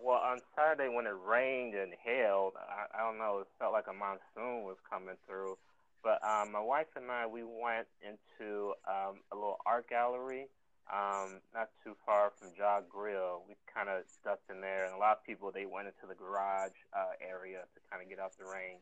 Well, 0.00 0.16
on 0.16 0.40
Saturday 0.56 0.88
when 0.88 1.06
it 1.06 1.14
rained 1.26 1.74
and 1.74 1.92
hailed, 2.02 2.54
I, 2.56 2.86
I 2.98 3.04
don't 3.04 3.18
know, 3.18 3.40
it 3.40 3.48
felt 3.58 3.74
like 3.74 3.84
a 3.88 3.92
monsoon 3.92 4.64
was 4.64 4.78
coming 4.88 5.16
through. 5.26 5.58
But 6.02 6.24
um, 6.24 6.52
my 6.52 6.60
wife 6.60 6.86
and 6.96 7.10
I, 7.10 7.26
we 7.26 7.42
went 7.44 7.86
into 8.00 8.72
um, 8.88 9.20
a 9.30 9.34
little 9.34 9.58
art 9.66 9.90
gallery, 9.90 10.48
um, 10.90 11.42
not 11.52 11.68
too 11.84 11.94
far 12.06 12.32
from 12.38 12.48
Jog 12.56 12.88
Grill. 12.88 13.42
We 13.46 13.56
kind 13.68 13.90
of 13.90 14.04
stuck 14.08 14.40
in 14.48 14.62
there, 14.62 14.86
and 14.86 14.94
a 14.94 14.98
lot 14.98 15.18
of 15.18 15.24
people 15.26 15.52
they 15.52 15.66
went 15.66 15.88
into 15.88 16.06
the 16.08 16.14
garage 16.14 16.72
uh, 16.96 17.12
area 17.20 17.68
to 17.74 17.80
kind 17.90 18.02
of 18.02 18.08
get 18.08 18.18
out 18.18 18.32
the 18.38 18.46
rain. 18.46 18.78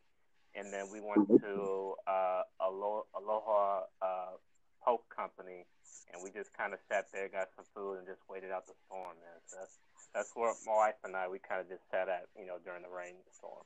And 0.56 0.72
then 0.72 0.86
we 0.90 1.00
went 1.00 1.28
to 1.28 1.94
uh, 2.06 2.42
Alo- 2.60 3.06
Aloha 3.14 3.82
uh, 4.00 4.34
Poke 4.82 5.04
Company, 5.14 5.66
and 6.12 6.22
we 6.24 6.30
just 6.30 6.50
kind 6.56 6.72
of 6.72 6.78
sat 6.88 7.06
there, 7.12 7.28
got 7.28 7.48
some 7.54 7.66
food, 7.74 7.98
and 7.98 8.06
just 8.06 8.20
waited 8.30 8.50
out 8.50 8.66
the 8.66 8.72
storm. 8.86 9.16
Man, 9.20 9.40
so 9.46 9.56
that's 9.60 9.76
that's 10.14 10.30
where 10.34 10.52
my 10.66 10.74
wife 10.74 10.94
and 11.04 11.14
I 11.14 11.28
we 11.28 11.38
kind 11.38 11.60
of 11.60 11.68
just 11.68 11.82
sat 11.90 12.08
at, 12.08 12.26
you 12.38 12.46
know, 12.46 12.56
during 12.64 12.82
the 12.82 12.88
rainstorm. 12.88 13.64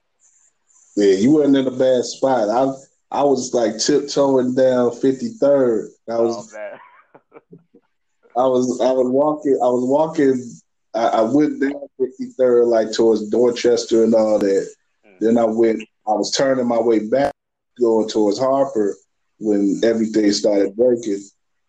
Yeah, 0.97 1.15
you 1.15 1.33
weren't 1.33 1.57
in 1.57 1.67
a 1.67 1.71
bad 1.71 2.05
spot. 2.05 2.49
I 2.49 2.75
I 3.13 3.23
was 3.23 3.55
like 3.55 3.79
tiptoeing 3.79 4.55
down 4.55 4.91
53rd. 4.91 5.89
I 6.09 6.19
was 6.19 6.55
oh. 6.57 6.77
I 8.37 8.47
was 8.47 8.81
I 8.81 8.91
was 8.93 9.09
walking 9.09 9.59
I 9.63 9.67
was 9.67 9.85
walking 9.85 10.61
I, 10.95 11.07
I 11.07 11.21
went 11.23 11.61
down 11.61 11.89
53rd 12.01 12.67
like 12.67 12.93
towards 12.93 13.29
Dorchester 13.31 14.05
and 14.05 14.15
all 14.15 14.39
that. 14.39 14.75
Mm. 15.07 15.19
Then 15.21 15.39
I 15.39 15.45
went 15.45 15.83
I 16.07 16.13
was 16.13 16.31
turning 16.33 16.67
my 16.67 16.81
way 16.81 17.09
back 17.09 17.33
going 17.81 18.09
towards 18.09 18.39
Harper 18.39 18.97
when 19.39 19.81
everything 19.85 20.31
started 20.33 20.77
breaking. 20.77 21.21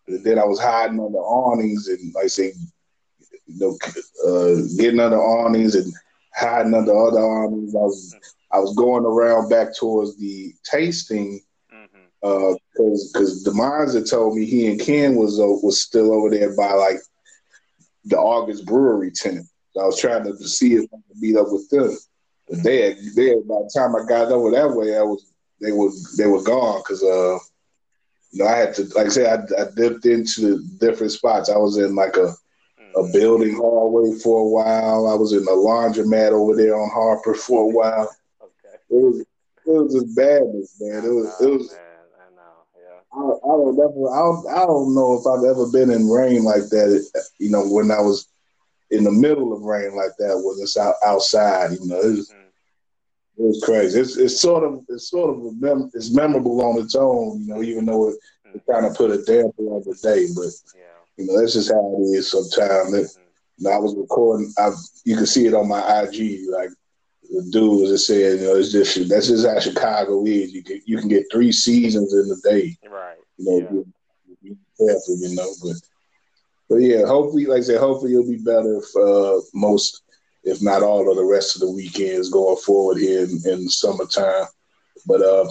And 0.08 0.24
then 0.24 0.38
I 0.38 0.44
was 0.44 0.60
hiding 0.60 1.00
under 1.00 1.18
awnings 1.18 1.88
and 1.88 2.12
like 2.14 2.24
I 2.24 2.28
say 2.28 2.52
you 3.46 3.58
know 3.58 3.78
uh, 4.26 4.62
getting 4.78 5.00
under 5.00 5.20
awnings 5.20 5.74
and 5.74 5.92
hiding 6.34 6.74
under 6.74 6.96
other 6.96 7.20
awnings. 7.20 7.74
I 7.74 7.78
was 7.78 8.16
I 8.52 8.58
was 8.58 8.74
going 8.76 9.04
around 9.04 9.48
back 9.48 9.74
towards 9.76 10.18
the 10.18 10.52
tasting 10.64 11.40
because 12.20 13.10
because 13.12 13.44
Demonza 13.44 14.08
told 14.08 14.36
me 14.36 14.44
he 14.44 14.66
and 14.70 14.80
Ken 14.80 15.16
was 15.16 15.40
uh, 15.40 15.46
was 15.46 15.82
still 15.82 16.12
over 16.12 16.30
there 16.30 16.54
by 16.56 16.72
like 16.72 16.98
the 18.04 18.18
August 18.18 18.66
Brewery 18.66 19.10
tent. 19.10 19.46
So 19.72 19.82
I 19.82 19.86
was 19.86 19.98
trying 19.98 20.24
to 20.24 20.36
see 20.36 20.74
if 20.74 20.84
I 20.92 20.96
could 21.08 21.18
meet 21.18 21.36
up 21.36 21.46
with 21.50 21.68
them, 21.70 21.96
they 22.62 22.82
had, 22.82 22.96
they 23.16 23.28
had, 23.30 23.48
by 23.48 23.54
the 23.56 23.70
time 23.74 23.94
I 23.96 24.04
got 24.06 24.30
over 24.32 24.50
that 24.50 24.70
way, 24.70 24.96
I 24.96 25.02
was 25.02 25.24
they 25.60 25.72
were 25.72 25.90
they 26.18 26.26
were 26.26 26.42
gone 26.42 26.80
because 26.80 27.02
uh 27.02 27.38
you 28.32 28.42
know 28.42 28.46
I 28.46 28.56
had 28.56 28.74
to 28.74 28.84
like 28.94 29.06
I 29.06 29.10
said 29.10 29.52
I, 29.58 29.62
I 29.62 29.66
dipped 29.76 30.06
into 30.06 30.62
different 30.78 31.12
spots. 31.12 31.48
I 31.50 31.56
was 31.56 31.78
in 31.78 31.94
like 31.94 32.16
a 32.16 32.34
a 32.96 33.04
building 33.12 33.56
hallway 33.56 34.18
for 34.18 34.40
a 34.40 34.48
while. 34.48 35.06
I 35.06 35.14
was 35.14 35.32
in 35.32 35.44
the 35.44 35.52
laundromat 35.52 36.32
over 36.32 36.54
there 36.56 36.76
on 36.78 36.90
Harper 36.90 37.34
for 37.34 37.64
a 37.64 37.74
while. 37.74 38.08
Okay. 38.42 38.76
It 38.90 38.94
was 39.02 39.20
it 39.20 39.26
was 39.70 39.94
just 39.94 40.16
badness, 40.16 40.76
man. 40.80 41.04
It 41.04 41.12
was 41.14 41.40
it 41.40 41.46
Oh, 41.46 41.58
was. 41.58 41.70
man, 41.70 42.06
I 42.18 42.28
know. 42.34 42.66
Yeah. 42.76 43.00
I, 43.12 43.20
I 43.20 43.56
don't 43.56 43.78
ever, 43.78 44.10
I 44.10 44.18
don't, 44.18 44.46
I 44.48 44.66
don't 44.66 44.94
know 44.94 45.14
if 45.18 45.26
I've 45.26 45.44
ever 45.48 45.66
been 45.70 45.90
in 45.90 46.08
rain 46.10 46.44
like 46.44 46.68
that. 46.70 47.06
You 47.38 47.50
know, 47.50 47.64
when 47.66 47.90
I 47.90 48.00
was 48.00 48.26
in 48.92 49.04
the 49.04 49.10
middle 49.10 49.52
of 49.52 49.62
rain 49.62 49.94
like 49.96 50.12
that, 50.18 50.36
when 50.44 50.56
it's 50.62 50.76
out 50.76 50.94
outside. 51.04 51.72
You 51.72 51.86
know, 51.86 52.00
it 52.00 52.10
was, 52.18 52.30
Mm. 52.30 52.48
it 53.38 53.42
was 53.42 53.62
crazy. 53.64 53.98
It's, 54.00 54.16
it's 54.16 54.40
sort 54.40 54.62
of, 54.64 54.84
it's 54.88 55.08
sort 55.10 55.30
of, 55.34 55.60
mem- 55.60 55.90
it's 55.94 56.10
memorable 56.14 56.60
on 56.62 56.80
its 56.82 56.94
own. 56.94 57.40
You 57.42 57.46
know, 57.48 57.62
even 57.62 57.86
though 57.86 58.08
it, 58.10 58.16
it 58.54 58.62
kind 58.70 58.86
of 58.86 58.94
put 58.94 59.10
a 59.10 59.22
damper 59.24 59.62
on 59.74 59.82
the 59.84 59.94
day, 60.02 60.26
but 60.36 60.52
Yeah. 60.76 60.82
you 61.16 61.26
know, 61.26 61.40
that's 61.40 61.54
just 61.54 61.72
how 61.72 61.96
it 61.98 62.02
is. 62.18 62.30
Sometimes, 62.30 62.92
It- 62.94 63.06
Mhm. 63.06 63.18
you 63.58 63.64
know, 63.64 63.70
I 63.70 63.78
was 63.78 63.94
recording. 63.96 64.52
I, 64.58 64.70
you 65.04 65.16
can 65.16 65.26
see 65.26 65.46
it 65.46 65.54
on 65.54 65.68
my 65.68 65.80
IG. 66.02 66.46
Like 66.50 66.70
the 67.30 67.42
dude 67.50 67.80
was 67.80 67.90
just 67.90 68.06
saying, 68.06 68.40
you 68.40 68.46
know, 68.48 68.56
it's 68.56 68.72
just 68.72 69.08
that's 69.08 69.28
just 69.28 69.46
how 69.46 69.58
Chicago 69.58 70.24
is. 70.26 70.52
You 70.52 70.62
can 70.62 70.80
you 70.84 70.98
can 70.98 71.08
get 71.08 71.24
three 71.32 71.52
seasons 71.52 72.12
in 72.12 72.30
a 72.30 72.36
day. 72.50 72.76
Right. 72.86 73.16
you 73.38 73.44
know, 73.46 73.84
Yeah. 74.42 74.52
careful, 74.78 75.16
you 75.18 75.34
know. 75.34 75.50
But 75.62 75.76
but 76.72 76.80
yeah, 76.80 77.04
hopefully, 77.04 77.44
like 77.44 77.58
I 77.58 77.64
said, 77.64 77.80
hopefully 77.80 78.14
it'll 78.14 78.26
be 78.26 78.38
better 78.38 78.80
for 78.94 79.36
uh, 79.36 79.40
most, 79.52 80.00
if 80.42 80.62
not 80.62 80.82
all, 80.82 81.10
of 81.10 81.16
the 81.16 81.24
rest 81.24 81.54
of 81.54 81.60
the 81.60 81.70
weekends 81.70 82.30
going 82.30 82.56
forward 82.56 82.96
here 82.96 83.24
in, 83.24 83.30
in 83.44 83.64
the 83.64 83.70
summertime. 83.70 84.46
But 85.06 85.20
uh, 85.20 85.50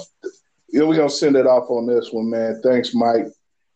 you 0.69 0.79
know, 0.79 0.88
we're 0.88 0.95
gonna 0.95 1.12
send 1.12 1.36
it 1.36 1.45
off 1.45 1.69
on 1.69 1.86
this 1.86 2.12
one, 2.12 2.31
man. 2.31 2.60
Thanks, 2.63 2.95
Mike, 2.95 3.27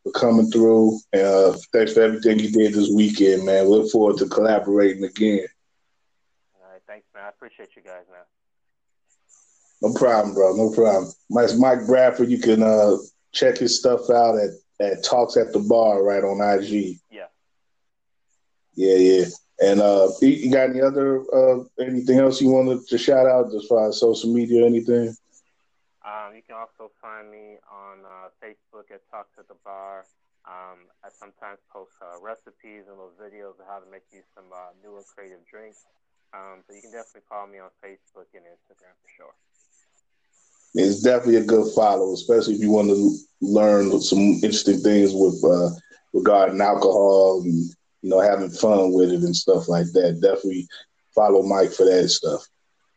for 0.01 0.11
coming 0.13 0.49
through. 0.49 0.97
Uh, 1.13 1.53
thanks 1.71 1.93
for 1.93 2.01
everything 2.01 2.39
you 2.39 2.49
did 2.49 2.73
this 2.73 2.89
weekend, 2.89 3.45
man. 3.45 3.65
We 3.65 3.77
Look 3.77 3.91
forward 3.91 4.17
to 4.17 4.27
collaborating 4.27 5.03
again. 5.03 5.45
All 6.59 6.71
right. 6.71 6.81
Thanks, 6.87 7.05
man. 7.13 7.25
I 7.25 7.29
appreciate 7.29 7.75
you 7.75 7.83
guys, 7.83 8.05
man. 8.11 8.23
No 9.83 9.93
problem, 9.93 10.33
bro. 10.33 10.55
No 10.55 10.71
problem. 10.71 11.13
Mike, 11.29 11.55
Mike 11.59 11.85
Bradford, 11.85 12.29
you 12.29 12.39
can 12.39 12.63
uh, 12.63 12.97
check 13.33 13.59
his 13.59 13.77
stuff 13.77 14.09
out 14.09 14.39
at, 14.39 14.49
at 14.79 15.03
Talks 15.03 15.37
at 15.37 15.53
the 15.53 15.59
Bar 15.59 16.03
right 16.03 16.23
on 16.23 16.41
IG. 16.41 16.97
Yeah. 17.11 17.25
Yeah, 18.75 18.95
yeah. 18.95 19.25
And 19.61 19.79
uh, 19.79 20.09
you 20.21 20.51
got 20.51 20.69
any 20.69 20.81
other 20.81 21.23
uh, 21.33 21.63
anything 21.79 22.19
else 22.19 22.41
you 22.41 22.49
wanted 22.49 22.85
to 22.87 22.97
shout 22.97 23.25
out 23.25 23.53
as 23.55 23.65
far 23.67 23.87
as 23.87 23.99
social 23.99 24.33
media 24.33 24.63
or 24.63 24.67
anything? 24.67 25.15
Um, 26.05 26.35
you 26.35 26.43
can 26.45 26.55
also 26.55 26.91
find 27.01 27.31
me 27.31 27.57
on 27.71 28.03
uh, 28.03 28.29
Facebook 28.43 28.91
at 28.93 29.01
Talk 29.09 29.33
to 29.35 29.43
the 29.47 29.55
Bar. 29.63 30.05
Um, 30.45 30.91
I 31.03 31.09
sometimes 31.09 31.57
post 31.71 31.93
uh, 32.01 32.19
recipes 32.21 32.85
and 32.85 32.99
little 32.99 33.15
videos 33.17 33.57
of 33.57 33.65
how 33.67 33.79
to 33.79 33.89
make 33.89 34.03
you 34.11 34.21
some 34.35 34.45
uh, 34.53 34.75
new 34.83 34.97
and 34.97 35.05
creative 35.07 35.41
drinks. 35.49 35.79
Um, 36.33 36.61
so 36.67 36.75
you 36.75 36.81
can 36.81 36.91
definitely 36.91 37.25
follow 37.29 37.47
me 37.47 37.59
on 37.59 37.69
Facebook 37.81 38.27
and 38.35 38.43
Instagram 38.43 38.93
for 39.01 39.09
sure. 39.15 39.33
It's 40.75 41.01
definitely 41.01 41.37
a 41.37 41.45
good 41.45 41.73
follow, 41.73 42.13
especially 42.13 42.55
if 42.55 42.61
you 42.61 42.69
want 42.69 42.89
to 42.89 43.17
learn 43.41 43.99
some 44.01 44.19
interesting 44.43 44.81
things 44.81 45.11
with 45.13 45.41
uh, 45.43 45.69
regarding 46.13 46.59
alcohol 46.59 47.41
and 47.41 47.73
you 48.05 48.11
know 48.11 48.19
having 48.19 48.51
fun 48.51 48.93
with 48.93 49.11
it 49.11 49.23
and 49.23 49.35
stuff 49.35 49.67
like 49.67 49.87
that. 49.93 50.19
Definitely 50.21 50.67
follow 51.15 51.41
Mike 51.41 51.71
for 51.71 51.85
that 51.85 52.07
stuff. 52.09 52.45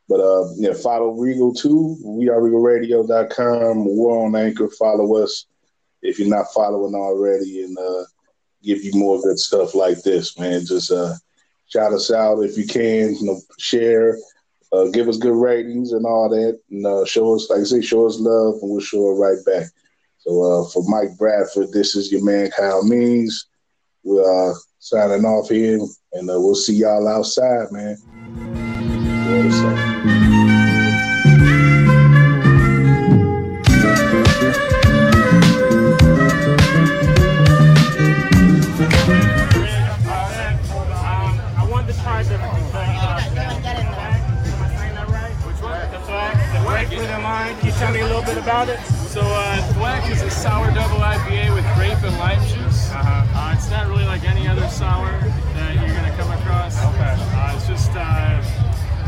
But 0.06 0.20
uh, 0.20 0.52
yeah, 0.56 0.74
follow 0.74 1.12
Regal 1.12 1.54
too. 1.54 1.96
We 2.04 2.28
are 2.28 2.38
RegalRadio.com. 2.38 3.96
We're 3.96 4.10
on 4.10 4.36
Anchor. 4.36 4.68
Follow 4.68 5.16
us 5.16 5.46
if 6.02 6.18
you're 6.18 6.28
not 6.28 6.52
following 6.52 6.94
already, 6.94 7.64
and 7.64 7.78
uh, 7.78 8.04
give 8.62 8.84
you 8.84 8.92
more 8.96 9.18
good 9.22 9.38
stuff 9.38 9.74
like 9.74 10.02
this, 10.02 10.38
man. 10.38 10.66
Just 10.66 10.92
uh, 10.92 11.14
shout 11.68 11.94
us 11.94 12.10
out 12.10 12.42
if 12.42 12.58
you 12.58 12.66
can. 12.66 13.14
You 13.14 13.24
know, 13.24 13.40
share, 13.58 14.18
uh, 14.74 14.88
give 14.92 15.08
us 15.08 15.16
good 15.16 15.40
ratings 15.40 15.92
and 15.92 16.04
all 16.04 16.28
that, 16.28 16.60
and 16.70 16.86
uh, 16.86 17.06
show 17.06 17.34
us, 17.34 17.48
like 17.48 17.60
I 17.60 17.64
say, 17.64 17.80
show 17.80 18.04
us 18.04 18.20
love, 18.20 18.56
and 18.60 18.70
we'll 18.70 18.80
show 18.80 19.08
it 19.08 19.14
right 19.14 19.42
back. 19.46 19.68
So 20.18 20.42
uh, 20.42 20.68
for 20.68 20.84
Mike 20.86 21.16
Bradford, 21.16 21.72
this 21.72 21.96
is 21.96 22.12
your 22.12 22.22
man 22.22 22.50
Kyle 22.50 22.84
Means. 22.84 23.48
We're 24.04 24.50
uh, 24.50 24.54
signing 24.78 25.24
off 25.24 25.48
here, 25.48 25.78
and 26.12 26.30
uh, 26.30 26.40
we'll 26.40 26.54
see 26.54 26.76
y'all 26.76 27.08
outside, 27.08 27.70
man. 27.72 27.96
Um, 29.28 29.50
uh. 29.50 30.68
Can 47.58 47.66
you 47.66 47.72
tell 47.72 47.92
me 47.92 48.00
a 48.00 48.06
little 48.06 48.22
bit 48.22 48.38
about 48.38 48.68
it? 48.68 48.78
So 49.10 49.20
uh, 49.20 49.72
Thwack 49.72 50.08
is 50.10 50.22
a 50.22 50.30
sour 50.30 50.70
double 50.72 50.98
IPA 50.98 51.54
with 51.54 51.64
grape 51.74 52.02
and 52.04 52.16
lime 52.18 52.38
juice. 52.46 52.67
Uh-huh. 53.08 53.48
Uh, 53.48 53.56
it's 53.56 53.70
not 53.70 53.88
really 53.88 54.04
like 54.04 54.24
any 54.28 54.46
other 54.46 54.68
sour 54.68 55.16
that 55.56 55.72
you're 55.80 55.96
gonna 55.96 56.12
come 56.20 56.30
across. 56.36 56.76
Okay. 56.92 57.16
Uh, 57.32 57.56
it's 57.56 57.66
just 57.66 57.90
uh, 57.96 58.36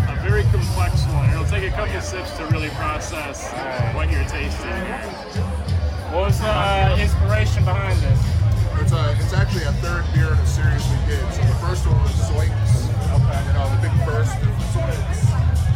a 0.09 0.17
very 0.25 0.43
complex 0.49 1.05
one. 1.13 1.29
It'll 1.29 1.45
take 1.45 1.69
a 1.69 1.75
couple 1.77 2.01
sips 2.01 2.33
to 2.41 2.47
really 2.49 2.71
process 2.81 3.53
what 3.93 4.11
you're 4.11 4.25
tasting. 4.25 4.73
What 6.17 6.33
was 6.33 6.41
the 6.41 6.49
uh, 6.49 6.97
inspiration 6.99 7.65
behind 7.69 8.01
this? 8.01 8.19
It's 8.81 8.97
a, 8.97 9.13
it's 9.21 9.37
actually 9.37 9.69
a 9.69 9.77
third 9.85 10.09
beer 10.17 10.33
in 10.33 10.41
a 10.41 10.49
series 10.49 10.81
we 10.89 10.97
did. 11.05 11.21
So 11.37 11.45
the 11.45 11.61
first 11.61 11.85
one 11.85 12.01
was 12.01 12.17
Zoinks. 12.25 12.89
Okay. 13.21 13.41
You 13.47 13.53
know, 13.53 13.69
the 13.69 13.85
big 13.85 13.95
burst 14.09 14.33
of 14.41 14.57
Zoinks. 14.73 15.29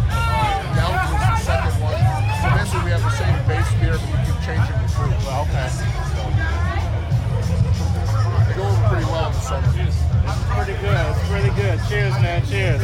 Uh, 0.09 0.73
Down 0.73 0.97
was 0.97 1.13
the 1.13 1.37
second 1.45 1.77
one. 1.85 2.01
So 2.41 2.49
basically 2.57 2.89
we 2.89 2.93
have 2.97 3.05
the 3.05 3.13
same 3.21 3.37
base 3.45 3.69
beer, 3.85 4.01
but 4.01 4.09
we 4.09 4.17
keep 4.25 4.39
changing 4.49 4.81
the 4.81 4.89
fruit. 4.97 5.13
Okay. 5.45 6.04
They 8.55 8.61
go 8.63 8.71
over 8.71 8.87
pretty 8.87 9.11
well 9.11 9.27
in 9.27 9.33
the 9.35 9.41
summer. 9.43 9.67
It's 9.83 9.99
pretty 10.47 10.79
good. 10.79 10.95
It's 10.95 11.27
pretty 11.27 11.51
good. 11.59 11.75
Cheers, 11.91 12.15
man. 12.23 12.39
Cheers. 12.47 12.79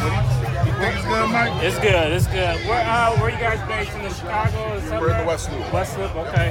You 0.67 0.75
think 0.83 0.99
it's 0.99 1.07
good, 1.07 1.31
Mike? 1.31 1.63
It's 1.63 1.79
good. 1.79 2.11
It's 2.11 2.27
good. 2.27 2.59
Where 2.67 2.83
uh, 2.83 3.15
where 3.23 3.31
you 3.31 3.39
guys 3.39 3.63
based 3.71 3.95
in 3.95 4.03
the 4.03 4.11
Chicago? 4.11 4.59
Or 4.67 4.81
something? 4.81 4.99
We're 4.99 5.15
in 5.15 5.19
the 5.23 5.29
West 5.31 5.47
Loop. 5.53 5.73
West 5.73 5.95
Loop. 5.95 6.11
Okay. 6.27 6.51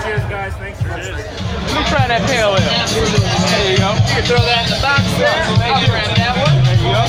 Cheers, 0.00 0.24
guys. 0.32 0.56
Thanks 0.56 0.80
for 0.80 0.88
Cheers. 0.88 1.20
Let 1.20 1.76
me 1.76 1.84
try 1.92 2.08
that 2.08 2.24
pale 2.32 2.56
ale. 2.56 2.64
There 2.64 3.68
you 3.68 3.76
go. 3.76 3.92
You 3.92 4.08
can 4.08 4.24
throw 4.24 4.40
that 4.40 4.64
in 4.64 4.72
the 4.72 4.80
box 4.80 5.04
there. 5.20 5.28
I'll 5.28 5.84
grab 5.84 6.16
that 6.16 6.40
one. 6.40 6.64
There 6.64 6.80
you 6.80 6.96
go. 6.96 7.04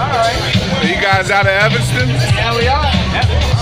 All 0.00 0.08
right. 0.08 0.40
Are 0.80 0.88
you 0.88 0.96
guys 0.96 1.28
out 1.28 1.44
of 1.44 1.52
Evanston? 1.52 2.08
Yeah, 2.32 2.56
we 2.56 2.64
are. 2.64 3.59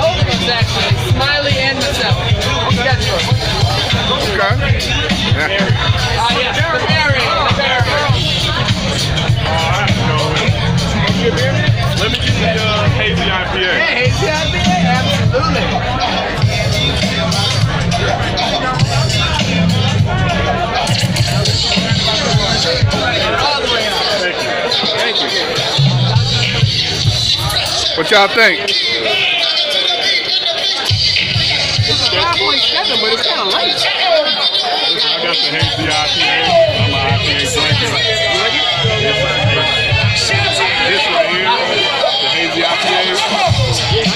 Both 0.00 0.16
of 0.16 0.28
us 0.32 0.48
actually, 0.48 0.96
Smiley 1.12 1.52
and 1.60 1.76
Maselli. 1.76 2.32
You 2.72 2.80
got 2.80 3.04
yours. 3.04 3.20
Okay. 4.40 4.80
Yeah. 5.36 5.68
Ah, 6.16 6.32
yes, 6.40 6.56
the 6.56 6.80
berry, 6.88 7.20
the 7.20 7.54
berry. 7.60 7.90
Let 12.00 12.08
me 12.12 12.18
get 12.18 12.32
the 12.32 12.64
uh, 12.64 12.88
hazy 12.96 13.28
IPA. 13.28 13.76
Hey, 13.76 14.08
hazy 14.08 14.26
IPA, 14.26 14.88
absolutely. 14.88 15.64
All 23.36 23.60
the 23.60 23.68
way 23.68 23.84
up. 23.86 23.94
Thank 24.96 25.20
you. 25.20 25.28
Thank 25.28 25.94
you. 25.94 25.99
What 28.00 28.08
y'all 28.10 28.28
think? 28.28 28.64
It's 28.64 28.80
5.7, 32.08 32.96
but 32.96 33.12
it's 33.12 33.28
kind 33.28 33.44
of 33.44 33.52
light. 33.52 33.76
I 33.76 35.20
got 35.20 35.36
the 35.36 35.52
hazy. 35.52 35.84
I'm. 35.84 36.08
This 40.88 41.04
one 41.12 41.28
here, 41.28 41.44
the 41.44 42.32
hazy. 42.32 42.64
I 42.64 42.72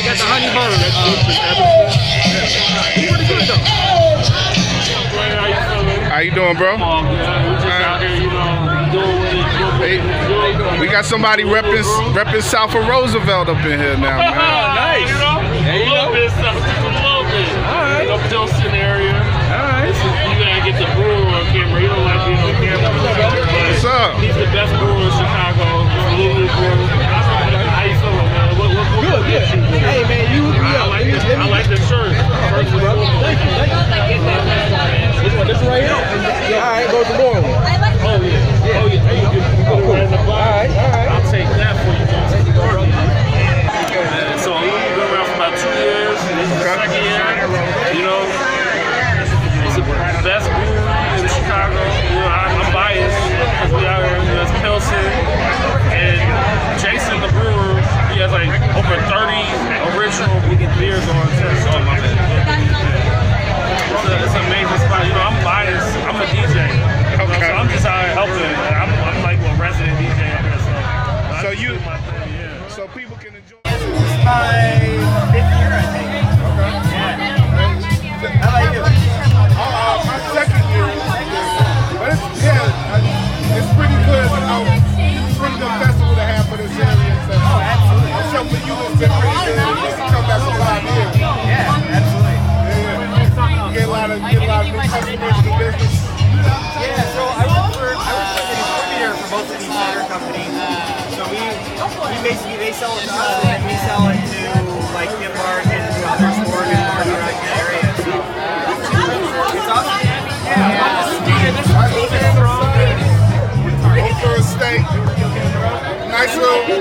got 0.00 0.16
the 0.16 0.24
honey 0.32 0.48
bun. 0.56 0.72
That's. 0.80 0.96
Pretty 3.06 3.28
good 3.28 3.44
though. 3.44 3.60
How 6.08 6.20
you 6.20 6.32
doing, 6.32 6.56
bro? 6.56 6.80
All 6.80 7.02
good. 7.02 7.10
We 7.10 7.52
just 7.60 7.84
out 7.84 8.00
here, 8.00 8.16
you 8.16 8.32
know, 8.32 8.64
doing 8.96 9.73
what 9.84 9.92
it 9.92 10.00
Hey, 10.56 10.80
we 10.80 10.86
got 10.88 11.04
somebody 11.04 11.42
repping 11.44 11.84
repping 12.16 12.42
South 12.42 12.74
of 12.74 12.86
Roosevelt 12.88 13.48
up 13.48 13.60
in 13.64 13.78
here 13.78 13.96
now, 13.98 14.16
man. 14.16 14.32
nice. 14.80 15.08
You 15.08 15.18
know, 15.20 15.44
There 15.64 15.76
you 15.76 15.84
a 15.84 15.92
little 15.92 16.08
go. 16.08 16.16
bit, 16.16 16.30
stuff, 16.32 16.56
just 16.56 16.80
a 16.80 16.88
little 16.88 17.24
bit. 17.28 17.48
All 17.68 17.84
right. 17.84 18.02
You 18.04 18.08
know, 18.08 18.48
area. 18.72 19.12
All 19.12 19.68
right. 19.68 19.92
You 19.92 20.34
gotta 20.40 20.60
get 20.64 20.76
the 20.80 20.88
brewer 20.96 21.28
on 21.28 21.44
camera. 21.52 21.80
He 21.80 21.86
don't 21.86 22.04
like 22.04 22.20
being 22.24 22.40
on 22.40 22.54
camera. 22.64 22.96
What's 22.96 23.84
up? 23.84 24.16
He's 24.24 24.34
the 24.34 24.48
best 24.56 24.72
brewer 24.80 25.04
in 25.04 25.12
Chicago. 25.20 25.68
Little 26.16 26.48
brewer. 26.48 26.88
How 27.04 27.84
you 27.84 27.96
feeling, 28.00 28.30
man? 28.32 28.56
What, 28.56 28.68
what, 28.72 28.86
what 28.88 29.04
Good, 29.04 29.22
good. 29.28 29.44
Hey 29.84 30.02
man, 30.08 30.24
you 30.32 30.48
hook 30.48 30.56
me 30.64 30.72
I 30.72 30.80
up. 30.80 30.88
like 30.88 31.06
this. 31.12 31.22
I 31.24 31.44
like 31.48 31.68
this 31.68 31.82
shirt. 31.88 32.12
Thank 32.16 32.72
you, 32.72 32.78
brother. 32.80 33.04
Thank 33.20 33.36
you. 33.36 33.52
Thank 33.52 34.48
you. 34.48 34.53
This 35.34 35.42
one, 35.42 35.48
this 35.50 35.58
one 35.58 35.68
right 35.68 35.82
here. 35.82 35.90
All 35.90 36.70
right, 36.70 36.86
go 36.86 37.02
to 37.02 37.10
the 37.10 37.18
more 37.18 37.34
one. 37.34 37.50
Oh 38.06 38.22
yeah. 38.22 38.78
Oh 38.78 38.86
yeah. 38.86 39.02
You 39.02 39.26
can 39.26 39.34
you 39.34 39.66
can 39.66 39.82
put 39.82 39.98
it 39.98 40.06
in 40.06 40.10
the 40.14 40.22
box. 40.22 40.30
All 40.30 40.38
right, 40.38 40.70
all 40.70 40.94
right. 40.94 41.10
I'll 41.10 41.26
take 41.26 41.50
that 41.58 41.74
for 41.82 41.90
you. 41.90 42.06
Man, 43.94 44.38
so 44.38 44.54
we've 44.54 44.70
been 44.70 45.10
around 45.10 45.26
for 45.26 45.34
about 45.34 45.58
two 45.58 45.74
years. 45.74 46.14
This 46.38 46.46
is 46.46 46.54
the 46.54 46.70
second 46.78 47.02
year. 47.02 47.33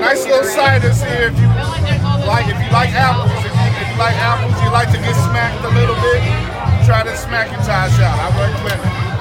Nice 0.04 0.26
little 0.26 0.44
ciders 0.44 1.00
here 1.00 1.32
if 1.32 1.40
you 1.40 1.46
like 2.28 2.44
if 2.44 2.60
you 2.60 2.70
like 2.76 2.92
apples. 2.92 3.32
If 3.40 3.56
you, 3.56 3.80
if 3.80 3.88
you 3.88 3.96
like 3.96 4.14
apples, 4.20 4.52
you 4.60 4.68
like 4.68 4.92
to 4.92 4.98
get 5.00 5.16
smacked 5.16 5.64
a 5.64 5.72
little 5.72 5.96
bit. 5.96 6.20
Try 6.84 7.04
to 7.04 7.16
smack 7.16 7.48
this 7.48 7.66
Smackintosh 7.66 8.04
out. 8.04 8.20
I 8.20 8.28
recommend 8.36 8.84
it. 8.84 9.13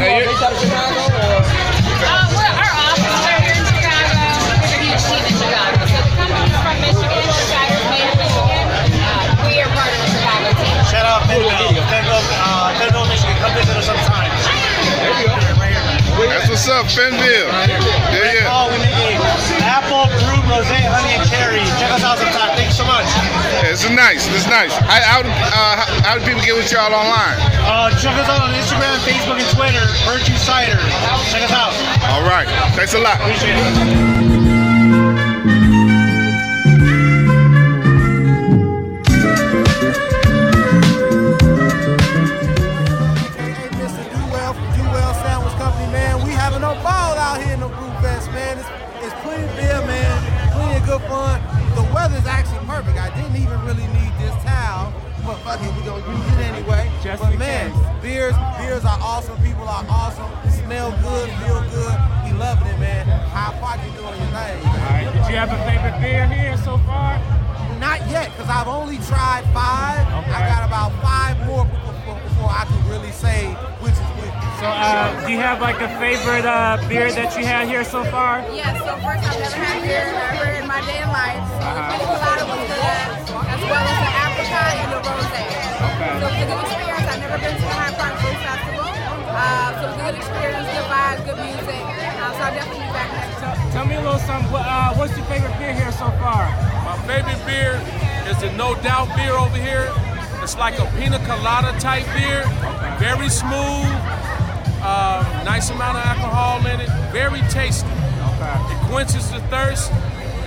Hey, 0.00 0.16
you- 0.16 0.32
Based 0.32 0.40
out 0.42 0.52
of 0.52 0.58
Chicago 0.58 0.96
or? 0.96 1.44
Uh, 1.44 2.24
we're, 2.32 2.48
our 2.56 2.72
offices 2.88 3.20
are 3.20 3.40
here 3.44 3.52
in 3.52 3.64
Chicago. 3.68 4.16
We 4.16 4.64
have 4.64 4.64
a 4.64 4.80
huge 4.80 5.02
team 5.04 5.24
in 5.28 5.34
Chicago. 5.36 5.76
So 5.84 6.00
the 6.00 6.12
company's 6.16 6.56
from 6.64 6.76
Michigan, 6.80 7.20
the 7.20 7.36
made 7.92 8.08
in 8.08 8.16
Michigan. 8.16 8.64
Uh, 8.96 9.44
we 9.44 9.60
are 9.60 9.68
part 9.76 9.92
of 9.92 10.00
the 10.00 10.08
Chicago 10.08 10.48
team. 10.56 10.76
Shout 10.88 11.04
out 11.04 11.28
uh, 12.32 12.80
Michigan. 13.12 13.36
Come 13.44 13.52
visit 13.52 13.76
us 13.76 13.84
sometime. 13.92 14.32
There 15.04 15.12
you 15.20 15.28
go. 15.28 15.36
Right 15.60 15.76
here, 15.76 15.84
man. 16.16 16.32
That's 16.32 16.48
what's 16.48 16.64
up, 16.72 16.88
Fennville. 16.88 17.52
Yeah, 17.52 18.40
yeah. 18.40 18.48
Oh, 18.56 18.72
we 18.72 18.80
make 18.80 18.96
a 18.96 19.20
apple, 19.68 20.08
brewed, 20.24 20.44
rosé, 20.48 20.80
honey, 20.80 21.12
and 21.20 21.24
cherry. 21.28 21.60
Check 21.76 21.92
us 21.92 22.04
out 22.08 22.16
sometime. 22.16 22.39
This 23.80 23.88
is 23.88 23.96
nice. 23.96 24.26
This 24.26 24.42
is 24.42 24.46
nice. 24.46 24.76
How, 24.76 25.22
uh, 25.24 26.02
how 26.04 26.18
do 26.18 26.20
people 26.26 26.42
get 26.42 26.54
with 26.54 26.70
y'all 26.70 26.92
online? 26.92 27.38
Uh, 27.64 27.88
check 27.96 28.14
us 28.18 28.28
out 28.28 28.42
on 28.42 28.52
Instagram, 28.52 28.94
Facebook, 29.08 29.40
and 29.40 29.56
Twitter. 29.56 29.86
Virtue 30.04 30.36
Cider. 30.36 30.76
Check 31.32 31.48
us 31.48 31.50
out. 31.50 31.72
All 32.12 32.20
right. 32.20 32.46
Thanks 32.76 32.92
a 32.92 32.98
lot. 32.98 33.18
Appreciate 33.22 33.56
it. 33.56 34.29
Fuck 55.50 55.62
it, 55.62 55.74
we 55.74 55.82
gonna 55.82 55.98
use 56.06 56.38
it 56.38 56.46
anyway. 56.46 56.90
Just 57.02 57.22
but 57.22 57.32
in 57.32 57.38
man, 57.40 57.72
case. 57.72 58.02
beers, 58.02 58.34
beers 58.58 58.84
are 58.84 58.98
awesome. 59.02 59.34
People 59.42 59.66
are 59.66 59.84
awesome. 59.90 60.30
Smell 60.48 60.90
good, 61.02 61.26
feel 61.42 61.58
good. 61.74 61.96
We 62.22 62.38
loving 62.38 62.68
it, 62.70 62.78
man. 62.78 63.06
Hyde 63.34 63.58
Park, 63.58 63.80
you 63.82 63.90
doing 63.98 64.14
your 64.14 64.30
thing. 64.30 64.62
All 64.62 64.94
right. 64.94 65.10
Did 65.10 65.26
you 65.26 65.34
have 65.34 65.50
a 65.50 65.58
favorite 65.66 65.98
beer 65.98 66.26
here 66.30 66.56
so 66.58 66.78
far? 66.86 67.18
Not 67.82 67.98
yet, 68.10 68.30
because 68.30 68.46
I've 68.48 68.68
only 68.68 68.98
tried 69.10 69.42
five. 69.50 70.06
Okay. 70.06 70.30
I 70.30 70.46
got 70.46 70.62
about 70.62 70.94
five 71.02 71.34
more 71.46 71.64
before, 71.64 72.14
before 72.22 72.50
I 72.50 72.66
can 72.70 72.88
really 72.88 73.10
say 73.10 73.50
which 73.82 73.98
is 73.98 74.10
which. 74.22 74.34
So, 74.62 74.70
uh, 74.70 75.26
do 75.26 75.32
you 75.32 75.38
have 75.38 75.60
like 75.60 75.80
a 75.80 75.90
favorite 75.98 76.46
uh, 76.46 76.78
beer 76.86 77.10
that 77.10 77.34
you 77.36 77.44
had 77.44 77.66
here 77.66 77.82
so 77.82 78.04
far? 78.04 78.38
Yes, 78.54 78.78
so 78.86 78.94
first 79.02 79.26
I've 79.26 79.34
never 79.34 79.56
had 79.56 79.82
beer 79.82 80.14
ever 80.14 80.62
in 80.62 80.68
my 80.68 80.78
day 80.86 81.02
and 81.02 81.10
life. 81.10 81.42
Uh-huh. 81.58 82.09
A 86.40 86.46
good 86.48 86.60
experience. 86.64 87.04
I've 87.04 87.20
never 87.20 87.38
been 87.38 87.54
to 87.54 87.62
the 87.62 87.76
Hyde 87.76 87.96
Park 88.00 88.14
Food 88.24 88.38
Festival. 88.40 88.88
Uh, 89.30 89.76
so 89.76 89.84
it 89.84 89.92
was 89.92 89.96
a 89.96 90.04
good 90.08 90.16
experience, 90.16 90.66
good 90.72 90.88
vibes, 90.88 91.20
good 91.28 91.38
music. 91.44 91.82
Uh, 91.84 92.32
so 92.32 92.40
I'll 92.40 92.54
definitely 92.56 92.84
be 92.84 92.92
back 92.96 93.08
next 93.12 93.40
year. 93.40 93.72
Tell 93.72 93.86
me 93.86 93.94
a 93.94 94.00
little 94.00 94.18
something. 94.24 94.50
What, 94.50 94.64
uh, 94.64 94.94
what's 94.96 95.16
your 95.16 95.26
favorite 95.26 95.56
beer 95.60 95.72
here 95.72 95.92
so 95.92 96.08
far? 96.18 96.48
My 96.84 96.96
favorite 97.06 97.40
beer 97.44 97.76
is 98.24 98.40
the 98.40 98.50
No 98.56 98.74
Doubt 98.80 99.14
beer 99.16 99.36
over 99.36 99.56
here. 99.56 99.92
It's 100.42 100.56
like 100.56 100.78
a 100.78 100.86
pina 100.96 101.20
colada 101.28 101.78
type 101.78 102.06
beer, 102.16 102.42
very 102.98 103.28
smooth, 103.28 103.92
uh, 104.80 105.20
nice 105.44 105.68
amount 105.68 105.98
of 105.98 106.04
alcohol 106.04 106.64
in 106.66 106.80
it, 106.80 106.88
very 107.12 107.40
tasty. 107.52 107.86
It 107.86 108.80
quenches 108.88 109.30
the 109.30 109.40
thirst. 109.52 109.92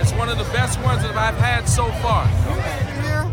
It's 0.02 0.12
one 0.12 0.28
of 0.28 0.36
the 0.36 0.50
best 0.52 0.80
ones 0.82 1.02
that 1.02 1.16
I've 1.16 1.38
had 1.38 1.68
so 1.68 1.86
far. 2.02 2.26
Here, 3.06 3.24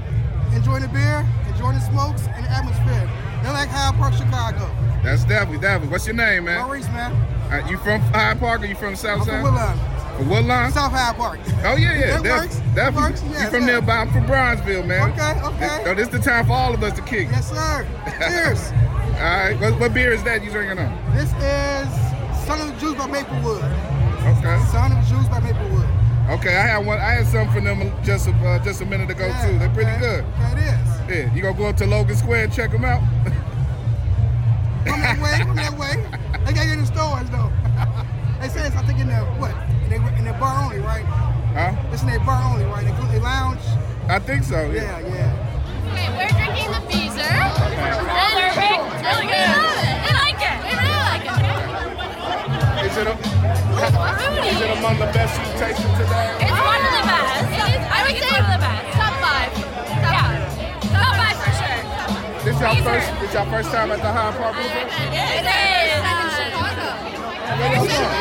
enjoying 0.56 0.84
the 0.84 0.88
beer, 0.89 1.26
enjoying 1.26 1.26
the 1.26 1.40
smokes, 1.62 2.26
and 2.34 2.45
the 2.45 2.50
atmosphere. 2.50 3.10
They're 3.43 3.54
like 3.54 3.69
Hyde 3.69 3.95
Park, 3.95 4.13
Chicago. 4.13 4.69
That's 5.04 5.24
definitely, 5.26 5.60
definitely. 5.60 5.89
What's 5.89 6.06
your 6.06 6.15
name, 6.15 6.45
man? 6.45 6.62
Maurice, 6.65 6.88
man. 6.88 7.13
Uh, 7.52 7.67
you 7.69 7.78
from 7.78 8.02
Hyde 8.02 8.39
Park 8.39 8.62
or 8.62 8.65
you 8.65 8.76
from 8.76 8.95
South 8.95 9.21
I'm 9.21 9.26
Southside? 9.28 9.78
from 10.17 10.30
Woodlawn. 10.30 10.71
From? 10.71 10.74
South 10.74 10.91
Hyde 10.91 11.15
Park. 11.15 11.39
Oh 11.63 11.76
yeah, 11.76 12.00
yeah, 12.00 12.17
That 12.17 12.24
def- 12.24 12.41
works. 12.41 12.62
That 12.76 12.93
works. 12.93 13.24
you 13.24 13.30
from 13.50 13.62
yes. 13.62 13.65
nearby? 13.65 13.97
I'm 13.97 14.12
from 14.12 14.26
Bronzeville, 14.26 14.86
man. 14.86 15.12
Okay, 15.12 15.41
okay. 15.56 15.82
So 15.84 15.95
this 15.95 16.08
is 16.08 16.13
the 16.13 16.19
time 16.19 16.45
for 16.45 16.54
all 16.54 16.74
of 16.74 16.82
us 16.84 16.95
to 16.95 17.02
kick. 17.04 17.30
Yes, 17.30 17.50
sir. 17.50 17.88
Cheers. 18.19 18.71
all 18.71 19.21
right. 19.21 19.54
What, 19.60 19.80
what 19.80 19.93
beer 19.93 20.12
is 20.13 20.24
that 20.24 20.43
you 20.43 20.52
drinking 20.52 20.80
on? 20.80 21.15
This 21.15 21.30
is 21.34 22.45
Son 22.45 22.62
of 22.62 22.67
the 22.74 22.80
Juice 22.80 22.97
by 22.97 23.08
Maplewood. 23.08 23.63
Okay. 24.38 24.63
Son 24.71 24.91
of 24.91 24.97
the 25.04 25.15
Juice 25.15 25.28
by 25.30 25.39
Maplewood. 25.39 25.88
Okay, 26.29 26.55
I 26.55 26.62
had 26.67 26.86
one. 26.86 26.97
I 26.99 27.12
had 27.13 27.27
some 27.27 27.49
from 27.51 27.63
them 27.65 27.91
just 28.03 28.27
a, 28.27 28.31
uh, 28.31 28.63
just 28.63 28.81
a 28.81 28.86
minute 28.86 29.10
ago 29.10 29.27
Yeah, 29.27 29.45
too. 29.47 29.60
They're 29.60 29.69
pretty 29.69 29.91
okay. 29.91 29.99
good. 29.99 30.23
Okay, 30.23 30.51
it 30.53 30.60
is. 30.60 31.27
Yeah, 31.27 31.34
you 31.36 31.41
gonna 31.41 31.57
go 31.57 31.65
up 31.65 31.77
to 31.77 31.86
Logan 31.86 32.15
Square 32.15 32.43
and 32.45 32.53
check 32.53 32.71
them 32.71 32.86
out? 32.86 33.01
Come 34.86 35.01
that 35.01 35.19
way, 35.21 35.38
come 35.45 35.55
that 35.57 35.77
way. 35.77 35.93
They 36.45 36.53
got 36.53 36.65
it 36.65 36.71
in 36.73 36.79
the 36.79 36.86
stores 36.88 37.29
though. 37.29 37.51
they 38.41 38.47
say 38.49 38.65
it's 38.65 38.75
I 38.75 38.81
think 38.81 38.99
in 38.99 39.07
the 39.07 39.21
what? 39.38 39.51
In 39.84 39.89
their 39.89 40.01
in 40.17 40.23
their 40.25 40.34
bar 40.39 40.63
only, 40.63 40.79
right? 40.79 41.05
Huh? 41.53 41.75
It's 41.93 42.01
in 42.01 42.07
their 42.10 42.19
bar 42.21 42.41
only, 42.51 42.65
right? 42.65 42.84
They, 42.84 42.91
they 43.13 43.19
lounge. 43.19 43.62
I 44.10 44.17
think 44.17 44.43
so. 44.43 44.71
Yeah. 44.71 44.99
Yeah, 44.99 45.13
yeah. 45.13 45.91
Okay, 45.91 46.10
we're 46.17 46.34
drinking 46.34 46.71
the 46.73 46.81
Beezer. 46.89 47.21
And 47.21 47.53
perfect. 48.41 49.05
Really 49.05 49.27
good. 49.29 49.53
I 50.01 50.17
like 50.17 50.41
it. 50.41 50.57
I 50.65 50.73
really 50.81 50.97
like 51.13 51.25
it. 52.81 52.91
Is 52.91 52.97
it 52.97 53.05
a, 53.05 53.13
is 53.82 54.62
it 54.62 54.70
among 54.78 54.94
the 55.00 55.10
best 55.10 55.34
you've 55.41 55.58
tasted 55.58 55.89
today? 55.98 56.38
It's 56.38 56.54
one 56.54 56.86
of 56.86 56.94
the 56.94 57.02
best. 57.02 57.50
I 57.89 58.06
think 58.06 58.22
it's 58.22 58.30
one 58.30 58.46
of 58.46 58.54
the 58.54 58.62
best. 58.62 58.94
Top 58.94 59.10
five. 59.17 59.50
Top 60.06 60.22
five. 60.22 60.38
Top 60.94 61.17
five 61.17 61.34
for 61.41 61.50
sure. 61.50 61.82
This 62.46 62.62
your 62.62 62.70
Beaver. 62.78 62.94
first. 62.94 63.10
This 63.26 63.34
your 63.34 63.50
first 63.50 63.74
time 63.74 63.89
at 63.89 63.98
the 64.06 64.12
Hyde 64.13 64.38
Park 64.38 64.54
Food 64.54 64.70
Festival? 64.70 65.17
It 65.17 65.50
is. 65.50 65.98
Where 67.58 67.74
you 67.74 67.89
from? 67.89 68.13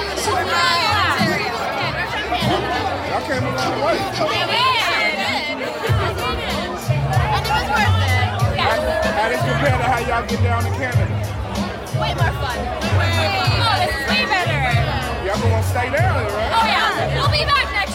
Y'all 3.05 3.20
came 3.29 3.44
a 3.44 3.53
long 3.53 3.85
way. 3.85 4.01
It 4.01 4.49
is. 4.49 4.81
It 4.96 5.20
is. 5.20 5.61
But 5.61 7.37
it 7.37 7.53
was 7.53 7.68
worth 7.68 8.01
it. 8.01 8.16
How, 8.57 8.81
how 9.12 9.29
this 9.29 9.44
compare 9.44 9.77
to 9.77 9.85
how 9.85 10.01
y'all 10.09 10.25
get 10.25 10.40
down 10.42 10.64
to 10.64 10.70
Canada? 10.81 11.20
Way 12.01 12.16
more 12.16 12.33
fun. 12.40 12.57
Way 12.96 13.12
more 13.12 13.44
fun. 13.61 13.61
Oh, 13.61 14.60
y'all 15.40 15.50
gonna 15.50 15.62
stay 15.62 15.90
down 15.90 16.24
right? 16.24 16.53
Oh 16.53 16.66
yeah, 16.66 17.16
we'll 17.16 17.31
be 17.31 17.44
back 17.44 17.72
next. 17.72 17.89